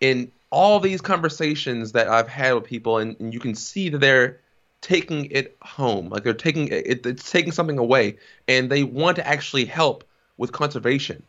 [0.00, 3.98] in all these conversations that I've had with people, and, and you can see that
[3.98, 4.38] they're
[4.82, 9.26] taking it home, like they're taking it, it's taking something away, and they want to
[9.26, 10.04] actually help
[10.36, 11.22] with conservation.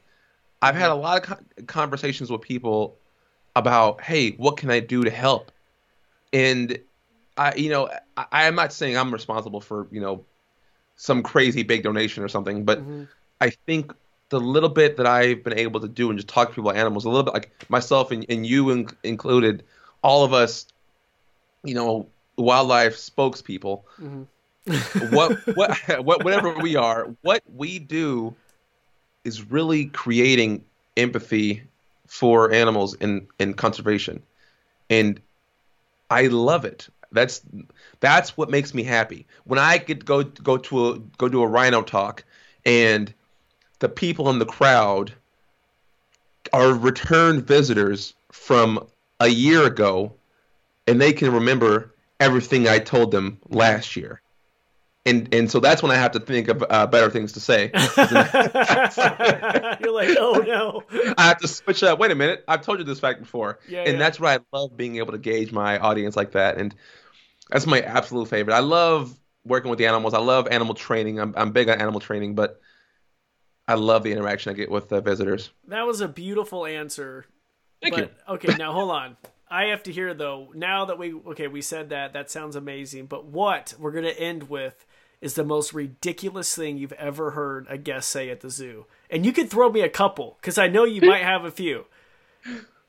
[0.61, 2.97] I've had a lot of conversations with people
[3.55, 5.51] about, hey, what can I do to help?
[6.31, 6.77] And
[7.37, 10.25] I, you know, I, am not saying I'm responsible for, you know,
[10.95, 13.03] some crazy big donation or something, but mm-hmm.
[13.41, 13.93] I think
[14.33, 16.79] the little bit that I've been able to do and just talk to people about
[16.79, 19.63] animals, a little bit like myself and, and you in, included,
[20.01, 20.65] all of us,
[21.63, 25.15] you know, wildlife spokespeople, mm-hmm.
[25.15, 28.33] what, what, what, whatever we are, what we do
[29.23, 30.65] is really creating
[30.97, 31.61] empathy
[32.07, 34.23] for animals in, in conservation.
[34.89, 35.21] And
[36.09, 36.87] I love it.
[37.11, 37.41] That's
[37.99, 39.27] that's what makes me happy.
[39.43, 42.23] When I get go go to a go do a rhino talk,
[42.65, 43.13] and
[43.83, 45.11] the people in the crowd
[46.53, 48.87] are return visitors from
[49.19, 50.13] a year ago,
[50.87, 54.21] and they can remember everything I told them last year.
[55.05, 57.71] And and so that's when I have to think of uh, better things to say.
[57.73, 57.83] You're
[59.91, 60.83] like, oh no.
[61.17, 61.99] I have to switch up.
[61.99, 63.97] Wait a minute, I've told you this fact before, Yeah, and yeah.
[63.97, 66.73] that's why I love being able to gauge my audience like that, and
[67.49, 68.53] that's my absolute favorite.
[68.55, 69.13] I love
[69.43, 70.13] working with the animals.
[70.13, 71.19] I love animal training.
[71.19, 72.61] I'm I'm big on animal training, but
[73.67, 75.51] I love the interaction I get with the visitors.
[75.67, 77.25] That was a beautiful answer.
[77.81, 79.17] Thank but, Okay, now hold on.
[79.49, 80.51] I have to hear though.
[80.55, 82.13] Now that we okay, we said that.
[82.13, 83.05] That sounds amazing.
[83.05, 84.85] But what we're gonna end with
[85.21, 88.85] is the most ridiculous thing you've ever heard a guest say at the zoo.
[89.09, 91.85] And you can throw me a couple because I know you might have a few.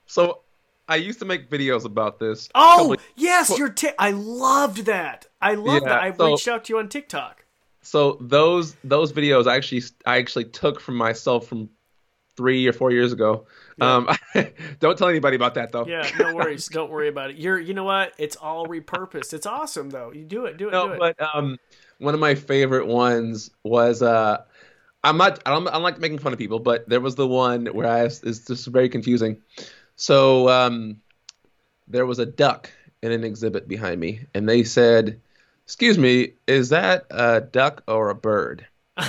[0.07, 0.41] So
[0.89, 2.49] I used to make videos about this.
[2.55, 5.27] Oh yes, your ti- I loved that.
[5.41, 6.03] I love Yeah, that.
[6.03, 7.43] I so- reached out to you on TikTok.
[7.85, 11.68] So those those videos I actually I actually took from myself from
[12.37, 13.47] three or four years ago.
[13.80, 14.09] Um,
[14.80, 15.87] don't tell anybody about that though.
[15.87, 16.66] Yeah, no worries.
[16.66, 17.37] Don't worry about it.
[17.37, 18.12] You're you know what?
[18.18, 19.32] It's all repurposed.
[19.32, 20.12] It's awesome though.
[20.12, 20.57] You do it.
[20.57, 20.72] Do it.
[20.72, 20.99] do No, it.
[20.99, 21.59] but um,
[21.99, 24.43] one of my favorite ones was uh,
[25.05, 27.26] I'm not I don't I don't like making fun of people, but there was the
[27.28, 29.43] one where I it's just very confusing.
[29.97, 31.01] So um,
[31.87, 32.70] there was a duck
[33.03, 35.20] in an exhibit behind me, and they said,
[35.67, 39.09] "Excuse me, is that a duck or a bird?" and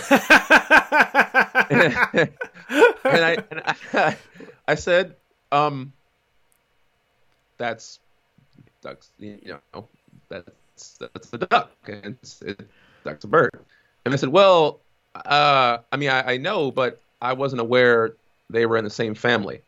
[3.02, 3.62] I, and
[3.94, 4.18] I,
[4.68, 5.16] I said,
[5.52, 5.94] um,
[7.58, 8.00] that's
[8.82, 9.88] ducks, you know,
[10.30, 12.68] that's that's the duck, and it's, it,
[13.04, 13.52] duck's a bird.
[14.06, 14.82] And I said, well,
[15.16, 18.16] uh, I mean, I, I know, but I wasn't aware
[18.50, 19.62] they were in the same family.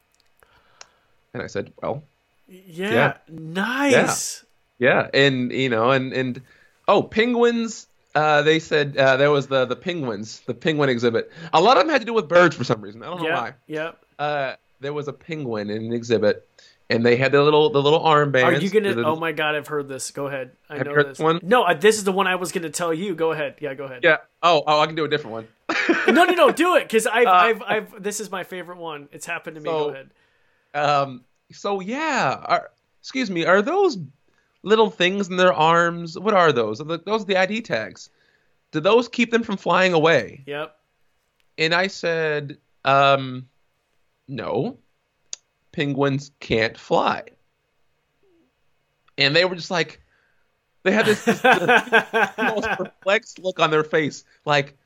[1.33, 2.03] And I said, well,
[2.47, 3.13] yeah, Yeah.
[3.29, 4.45] nice.
[4.79, 6.41] yeah, and you know, and and
[6.87, 7.87] oh, penguins.
[8.15, 11.31] Uh, they said uh, there was the the penguins, the penguin exhibit.
[11.53, 13.03] A lot of them had to do with birds for some reason.
[13.03, 13.53] I don't know Yeah, why.
[13.67, 13.91] yeah.
[14.17, 16.47] Uh, there was a penguin in an exhibit,
[16.89, 18.43] and they had the little the little armbands.
[18.43, 18.95] Are you gonna?
[18.95, 20.09] the- Oh my god, I've heard this.
[20.09, 20.51] Go ahead.
[20.69, 21.39] I know this one?
[21.43, 23.13] No, I, this is the one I was gonna tell you.
[23.13, 23.55] Go ahead.
[23.59, 23.99] Yeah, go ahead.
[24.03, 24.17] Yeah.
[24.41, 25.47] Oh, oh, I can do a different one.
[26.07, 26.51] No, no, no.
[26.51, 28.03] Do it because I've, Uh, I've, I've.
[28.03, 29.09] This is my favorite one.
[29.11, 29.69] It's happened to me.
[29.69, 30.09] So- go ahead.
[30.73, 31.23] Um.
[31.51, 32.41] So yeah.
[32.45, 32.71] Are,
[33.01, 33.45] excuse me.
[33.45, 33.97] Are those
[34.67, 36.19] little things in their arms?
[36.19, 36.81] What are those?
[36.81, 38.09] Are the- Those are the ID tags.
[38.71, 40.43] Do those keep them from flying away?
[40.45, 40.75] Yep.
[41.57, 43.47] And I said, um,
[44.27, 44.77] no,
[45.71, 47.23] penguins can't fly.
[49.17, 50.01] And they were just like,
[50.83, 54.77] they had this, this, this most perplexed look on their face, like,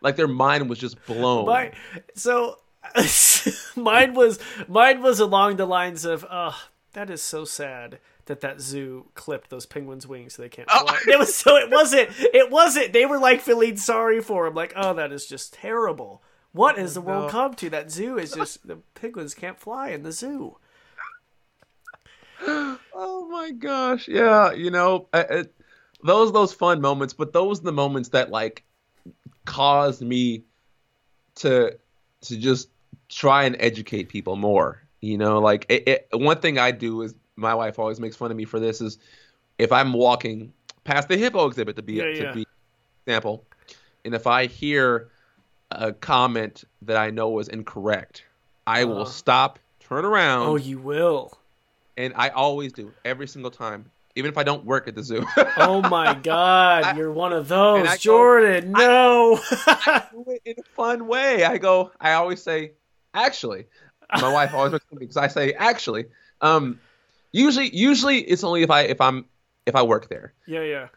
[0.00, 1.46] like their mind was just blown.
[1.46, 1.72] My,
[2.14, 2.58] so
[3.76, 6.56] mine was mine was along the lines of, oh,
[6.92, 10.84] that is so sad that that zoo clipped those penguins' wings so they can't oh.
[10.86, 10.98] fly.
[11.06, 11.12] Oh.
[11.12, 12.92] It was so it wasn't it wasn't.
[12.92, 16.22] They were like feeling sorry for him, like, oh, that is just terrible.
[16.52, 17.30] What has the oh, world no.
[17.30, 17.70] come to?
[17.70, 20.56] That zoo is just the penguins can't fly in the zoo.
[22.46, 25.54] oh my gosh, yeah, you know, it,
[26.02, 28.64] those those fun moments, but those are the moments that like
[29.44, 30.44] caused me
[31.36, 31.76] to
[32.22, 32.68] to just
[33.08, 34.80] try and educate people more.
[35.00, 38.30] You know, like it, it, one thing I do is my wife always makes fun
[38.30, 38.98] of me for this is
[39.58, 40.52] if I'm walking
[40.84, 42.32] past the hippo exhibit to be yeah, to yeah.
[42.32, 42.46] be
[43.06, 43.44] example,
[44.04, 45.08] and if I hear
[45.70, 48.24] a comment that I know is incorrect,
[48.66, 50.48] I uh, will stop, turn around.
[50.48, 51.36] Oh, you will.
[51.96, 55.24] And I always do every single time, even if I don't work at the zoo.
[55.56, 58.72] oh my God, I, you're one of those, Jordan.
[58.72, 59.40] Go, no.
[59.66, 61.44] I, I do it in a fun way.
[61.44, 61.92] I go.
[62.00, 62.72] I always say,
[63.12, 63.66] actually.
[64.20, 66.06] My wife always makes me because I say actually.
[66.40, 66.78] Um,
[67.34, 69.26] usually, usually it's only if I if I'm
[69.66, 70.32] if I work there.
[70.46, 70.88] Yeah, yeah.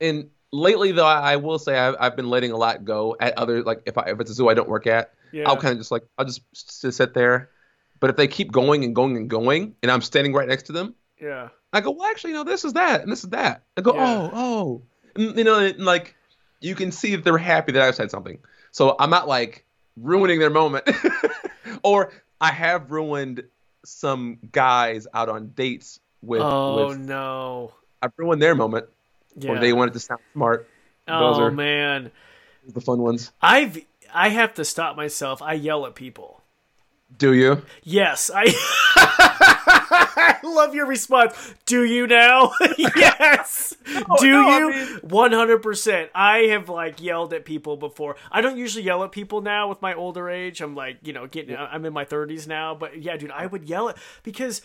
[0.00, 3.36] And lately, though, I, I will say I've, I've, been letting a lot go at
[3.38, 5.48] other like if I if it's a zoo I don't work at, yeah.
[5.48, 7.50] I'll kind of just like I'll just sit there.
[7.98, 10.72] But if they keep going and going and going, and I'm standing right next to
[10.72, 13.64] them, yeah, I go, well, actually, you know, this is that and this is that.
[13.76, 14.06] I go, yeah.
[14.06, 14.82] oh, oh,
[15.16, 16.14] and, you know, and, like
[16.60, 18.38] you can see that they're happy that I've said something.
[18.70, 19.64] So I'm not like
[19.96, 20.88] ruining their moment,
[21.82, 23.44] or I have ruined
[23.84, 26.42] some guys out on dates with.
[26.42, 27.72] Oh with, no!
[28.02, 28.86] I've ruined their moment,
[29.36, 29.50] yeah.
[29.50, 30.68] or they wanted to sound smart.
[31.06, 32.10] Those oh are man,
[32.66, 33.32] the fun ones.
[33.40, 35.42] I've I have to stop myself.
[35.42, 36.42] I yell at people.
[37.18, 37.62] Do you?
[37.82, 39.76] Yes, I.
[39.92, 41.34] I love your response.
[41.66, 42.52] Do you now?
[42.78, 43.74] yes.
[44.08, 44.98] Oh, Do no, you?
[45.02, 46.10] One hundred percent.
[46.14, 48.16] I have like yelled at people before.
[48.30, 50.60] I don't usually yell at people now with my older age.
[50.60, 51.52] I'm like, you know, getting.
[51.52, 51.64] Yeah.
[51.64, 54.62] I'm in my thirties now, but yeah, dude, I would yell it because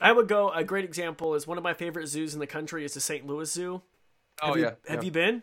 [0.00, 0.50] I would go.
[0.50, 3.26] A great example is one of my favorite zoos in the country is the St.
[3.26, 3.82] Louis Zoo.
[4.40, 4.62] Oh have yeah.
[4.62, 5.02] You, have yeah.
[5.02, 5.42] you been?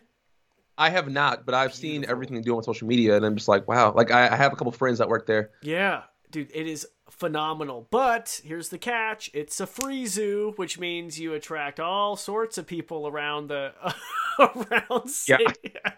[0.78, 1.80] I have not, but I've Beautiful.
[1.82, 3.92] seen everything they do on social media, and I'm just like, wow.
[3.92, 5.50] Like I, I have a couple friends that work there.
[5.62, 7.86] Yeah, dude, it is phenomenal.
[7.90, 12.66] But here's the catch: it's a free zoo, which means you attract all sorts of
[12.66, 13.72] people around the
[14.38, 15.44] around city.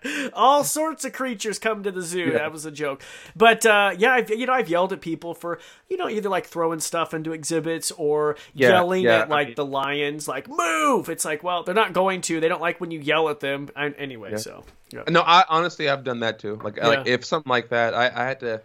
[0.05, 0.29] Yeah.
[0.33, 2.31] all sorts of creatures come to the zoo.
[2.31, 2.39] Yeah.
[2.39, 3.03] That was a joke,
[3.37, 5.59] but uh, yeah, I've, you know, I've yelled at people for
[5.89, 9.55] you know either like throwing stuff into exhibits or yeah, yelling at like I mean,
[9.57, 11.09] the lions, like move.
[11.09, 12.41] It's like, well, they're not going to.
[12.41, 13.69] They don't like when you yell at them.
[13.77, 14.65] I, anyway, so
[15.09, 16.59] no, I honestly I've done that too.
[16.63, 18.63] Like, like if something like that, I, I had to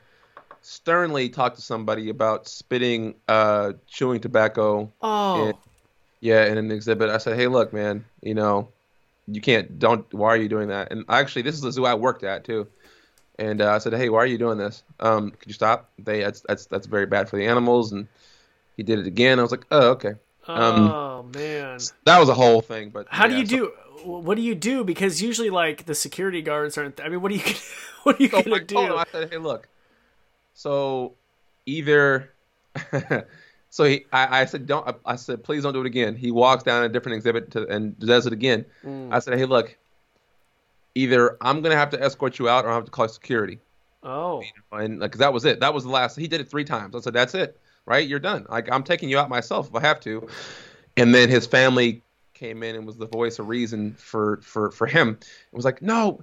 [0.68, 4.92] sternly talk to somebody about spitting uh, chewing tobacco.
[5.02, 5.48] Oh.
[5.48, 5.54] In,
[6.20, 7.10] yeah, in an exhibit.
[7.10, 8.68] I said, hey, look, man, you know,
[9.28, 9.80] you can't.
[9.80, 10.12] Don't.
[10.14, 10.92] Why are you doing that?
[10.92, 12.68] And actually, this is the zoo I worked at too.
[13.40, 14.84] And uh, I said, hey, why are you doing this?
[15.00, 15.90] Um, could you stop?
[16.00, 17.92] They that's that's that's very bad for the animals.
[17.92, 18.08] And
[18.76, 19.40] he did it again.
[19.40, 20.16] I was like, oh, okay.
[20.48, 22.90] Um, oh man, that was a whole thing.
[22.90, 23.74] But how yeah, do you so, do?
[24.04, 24.84] What do you do?
[24.84, 27.00] Because usually, like the security guards aren't.
[27.00, 27.44] I mean, what do you?
[28.04, 28.96] What are you so gonna do?
[28.96, 29.68] I said, hey, look,
[30.58, 31.14] so
[31.68, 32.34] either
[33.70, 36.16] so he, I, I, said don't I said please don't do it again.
[36.16, 38.66] He walks down a different exhibit to, and does it again.
[38.84, 39.14] Mm.
[39.14, 39.78] I said hey look,
[40.96, 43.60] either I'm gonna have to escort you out or I have to call security.
[44.02, 44.42] Oh,
[44.72, 45.60] and like that was it.
[45.60, 46.16] That was the last.
[46.16, 46.96] He did it three times.
[46.96, 47.60] I said that's it.
[47.86, 48.48] Right, you're done.
[48.50, 50.28] Like I'm taking you out myself if I have to.
[50.98, 52.02] And then his family
[52.34, 55.20] came in and was the voice of reason for for for him.
[55.22, 56.20] It was like no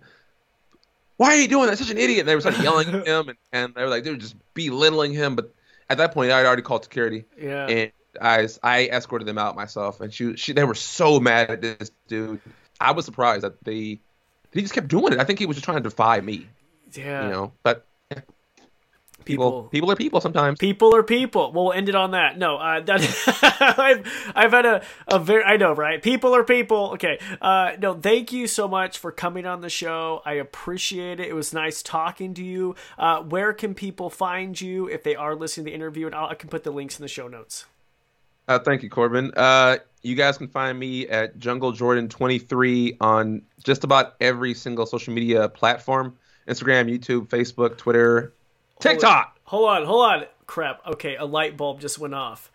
[1.16, 1.78] why are you doing that?
[1.78, 2.20] Such an idiot.
[2.20, 4.36] And they were started yelling at him, and, and they were like, they were just
[4.54, 5.36] belittling him.
[5.36, 5.54] But
[5.88, 7.24] at that point, I had already called security.
[7.40, 7.66] Yeah.
[7.66, 11.60] And I, I escorted them out myself, and she, she, they were so mad at
[11.60, 12.40] this dude.
[12.80, 14.00] I was surprised that they,
[14.52, 15.18] he just kept doing it.
[15.18, 16.46] I think he was just trying to defy me.
[16.92, 17.24] Yeah.
[17.24, 17.86] You know, but
[19.24, 19.90] people people.
[19.90, 20.58] are people sometimes.
[20.58, 21.52] People are people.
[21.52, 22.38] We'll end it on that.
[22.38, 23.00] No uh, that
[23.78, 26.02] I've, I've had a, a very i know right?
[26.02, 26.92] People are people.
[26.94, 27.18] Okay.
[27.40, 30.22] Uh, no thank you so much for coming on the show.
[30.24, 31.28] I appreciate it.
[31.28, 32.74] It was nice talking to you.
[32.98, 36.06] Uh, where can people find you if they are listening to the interview?
[36.06, 37.66] And I'll, i can put the links in the show notes.
[38.46, 39.32] Uh, thank you corbin.
[39.36, 44.86] Uh, you guys can find me at jungle jordan 23 on just about every single
[44.86, 46.16] social media platform.
[46.46, 48.34] Instagram youtube facebook twitter
[48.80, 49.38] TikTok.
[49.44, 50.24] Hold on, hold on.
[50.46, 50.86] Crap.
[50.86, 52.50] Okay, a light bulb just went off.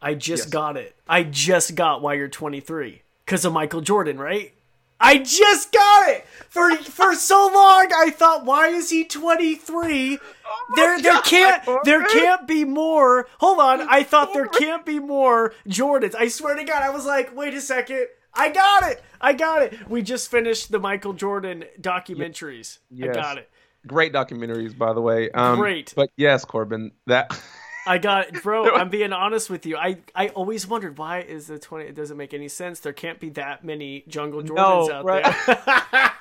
[0.00, 0.50] I just yes.
[0.50, 0.94] got it.
[1.08, 4.52] I just got why you're 23 because of Michael Jordan, right?
[5.00, 6.26] I just got it.
[6.48, 10.18] For for so long I thought why is he 23?
[10.46, 13.28] Oh there there can't there can't be more.
[13.38, 13.82] Hold on.
[13.88, 16.14] I thought there can't be more Jordans.
[16.14, 18.08] I swear to god I was like, "Wait a second.
[18.34, 19.02] I got it.
[19.20, 19.88] I got it.
[19.88, 22.78] We just finished the Michael Jordan documentaries.
[22.90, 23.16] Yes.
[23.16, 23.50] I got it.
[23.86, 25.30] Great documentaries, by the way.
[25.30, 25.92] Um, Great.
[25.96, 27.38] But yes, Corbin, that.
[27.86, 28.74] I got bro.
[28.74, 29.76] I'm being honest with you.
[29.76, 31.86] I I always wondered why is the twenty.
[31.86, 32.80] It doesn't make any sense.
[32.80, 35.24] There can't be that many Jungle Jordans No, out right.
[35.46, 36.12] there.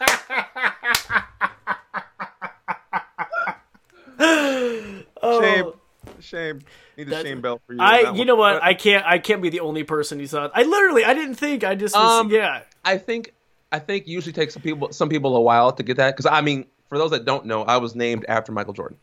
[4.19, 5.71] oh, Shame.
[6.19, 6.59] Shame.
[6.97, 7.79] Need a shame belt for you.
[7.81, 8.27] I you one.
[8.27, 8.63] know what?
[8.63, 10.51] I can't I can't be the only person who thought.
[10.55, 11.63] I literally I didn't think.
[11.63, 12.61] I just was, Um, yeah.
[12.83, 13.33] I think
[13.71, 16.41] I think usually takes some people some people a while to get that because I
[16.41, 18.97] mean for those that don't know I was named after Michael Jordan.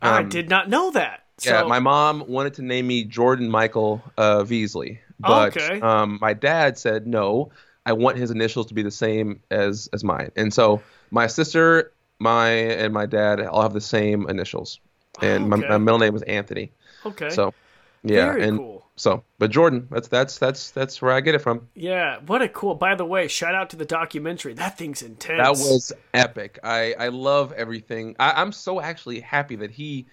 [0.00, 1.24] I Um, did not know that.
[1.44, 5.80] Yeah, my mom wanted to name me Jordan Michael uh, Veasley, but Okay.
[5.80, 7.52] um, my dad said no.
[7.86, 11.92] I want his initials to be the same as as mine, and so my sister,
[12.18, 14.80] my and my dad all have the same initials,
[15.22, 15.62] and Okay.
[15.62, 16.72] my, my middle name is Anthony.
[17.06, 17.30] okay.
[17.30, 17.54] So,
[18.02, 18.84] yeah, Very and cool.
[18.98, 21.68] So, but Jordan, that's that's that's that's where I get it from.
[21.74, 22.74] Yeah, what a cool.
[22.74, 24.54] By the way, shout out to the documentary.
[24.54, 25.38] That thing's intense.
[25.38, 26.58] That was epic.
[26.64, 28.16] I I love everything.
[28.18, 30.06] I, I'm so actually happy that he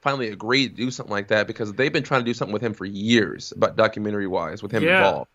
[0.00, 2.60] finally agreed to do something like that because they've been trying to do something with
[2.62, 4.98] him for years, but documentary wise, with him Yeah.
[4.98, 5.30] involved,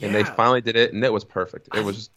[0.00, 1.68] and they finally did it, and it was perfect.
[1.74, 1.96] It was.
[1.96, 2.10] Just,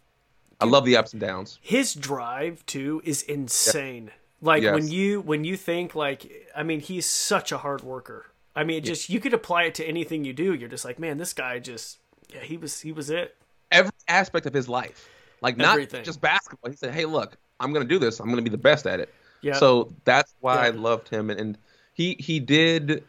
[0.62, 1.60] I love the ups and downs.
[1.62, 4.12] his drive too is insane.
[4.41, 4.74] Like Yes.
[4.76, 8.28] when you when you think like I mean he's such a hard worker.
[8.56, 10.53] I mean just you could apply it to anything you do.
[10.53, 11.99] You're just like, man, this guy just
[12.34, 13.36] yeah, he was he was it.
[13.72, 15.10] Every aspect of his life,
[15.41, 16.03] like not Everything.
[16.03, 16.69] just basketball.
[16.72, 18.19] He said, "Hey, look, I'm going to do this.
[18.19, 19.53] I'm going to be the best at it." Yeah.
[19.53, 21.57] So that's why I loved him, and, and
[21.94, 23.03] he he did.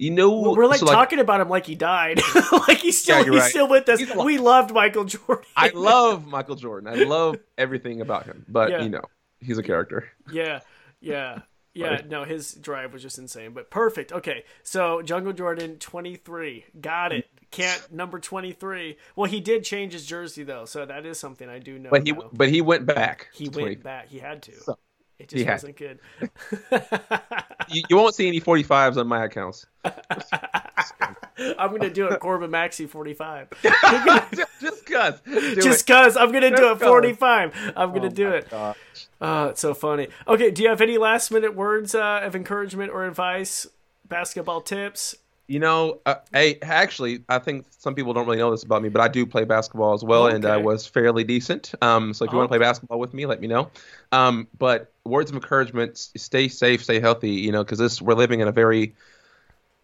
[0.00, 2.20] You know, Well, we're like so, talking about him like he died.
[2.68, 3.50] like he's still yeah, he's right.
[3.50, 4.00] still with us.
[4.14, 5.44] We loved Michael Jordan.
[5.56, 6.88] I love Michael Jordan.
[6.88, 8.82] I love everything about him, but Yeah.
[8.82, 9.02] you know,
[9.40, 10.08] he's a character.
[10.30, 10.60] Yeah,
[11.00, 11.40] yeah,
[11.78, 11.86] yeah.
[11.88, 12.08] Right.
[12.08, 13.52] No, his drive was just insane.
[13.52, 14.12] But perfect.
[14.12, 17.28] Okay, so Jungle Jordan, twenty three, got it.
[17.50, 18.98] Can't number twenty three.
[19.14, 21.90] Well, he did change his jersey though, so that is something I do know.
[21.90, 22.30] But he now.
[22.32, 23.28] but he went back.
[23.32, 23.74] he went 20.
[23.76, 24.08] back.
[24.08, 24.54] He had to.
[24.60, 24.78] So,
[25.18, 25.98] it just he had wasn't good.
[27.70, 29.66] You, you won't see any 45s on my accounts.
[29.84, 32.18] I'm gonna do it.
[32.20, 33.48] Corbin Maxey forty five.
[33.62, 35.20] just just cuz.
[35.54, 36.88] Just cause I'm gonna do it Just 'cause.
[36.88, 37.54] forty five.
[37.76, 38.48] I'm gonna Oh do it.
[38.50, 38.76] gosh.
[39.20, 40.08] Oh, it's so funny.
[40.26, 43.66] Okay, do you have any last minute words uh, of encouragement or advice?
[44.08, 45.14] Basketball tips?
[45.50, 48.90] You know, uh, hey, actually, I think some people don't really know this about me,
[48.90, 51.74] but I do play basketball as well, and I was fairly decent.
[51.80, 53.70] Um, so if you want to play basketball with me, let me know.
[54.12, 57.30] Um, but words of encouragement: stay safe, stay healthy.
[57.30, 58.94] You know, because this we're living in a very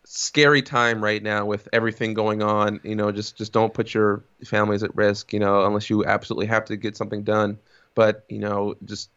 [0.04, 2.80] scary time right now with everything going on.
[2.84, 5.32] You know, just just don't put your families at risk.
[5.32, 7.58] You know, unless you absolutely have to get something done.
[7.94, 9.08] But you know, just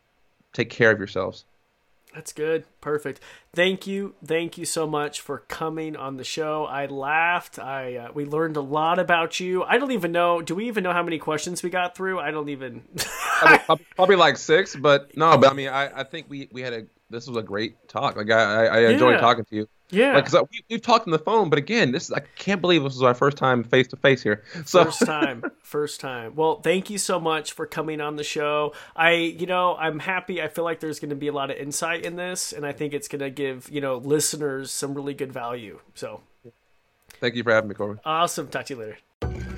[0.53, 1.43] take care of yourselves.
[2.13, 2.65] That's good.
[2.81, 3.19] Perfect.
[3.53, 4.15] Thank you.
[4.25, 6.65] Thank you so much for coming on the show.
[6.65, 7.59] I laughed.
[7.59, 9.63] I uh, we learned a lot about you.
[9.63, 10.41] I don't even know.
[10.41, 12.19] Do we even know how many questions we got through?
[12.19, 12.83] I don't even.
[13.95, 16.87] probably, like six, but no, but I mean, I, I think we, we had a
[17.09, 18.15] this was a great talk.
[18.15, 19.19] Like I, I, I enjoyed Yeah.
[19.19, 19.67] talking to you.
[19.89, 20.15] Yeah.
[20.15, 22.83] Like, cause we, we've talked on the phone, but again, this is, I can't believe
[22.83, 24.43] this was our first time face to face here.
[24.65, 25.43] So first time.
[25.61, 26.35] First time.
[26.35, 28.73] Well thank you so much for coming on the show.
[28.95, 30.41] I you know i'm happy.
[30.41, 32.71] I feel like there's going to be a lot of insight in this and i
[32.71, 35.79] think it's going to give you know listeners some really good value.
[35.95, 36.21] So
[37.19, 37.99] thank you for having me, Corbin.
[38.05, 38.47] awesome.
[38.47, 38.97] Talk to you later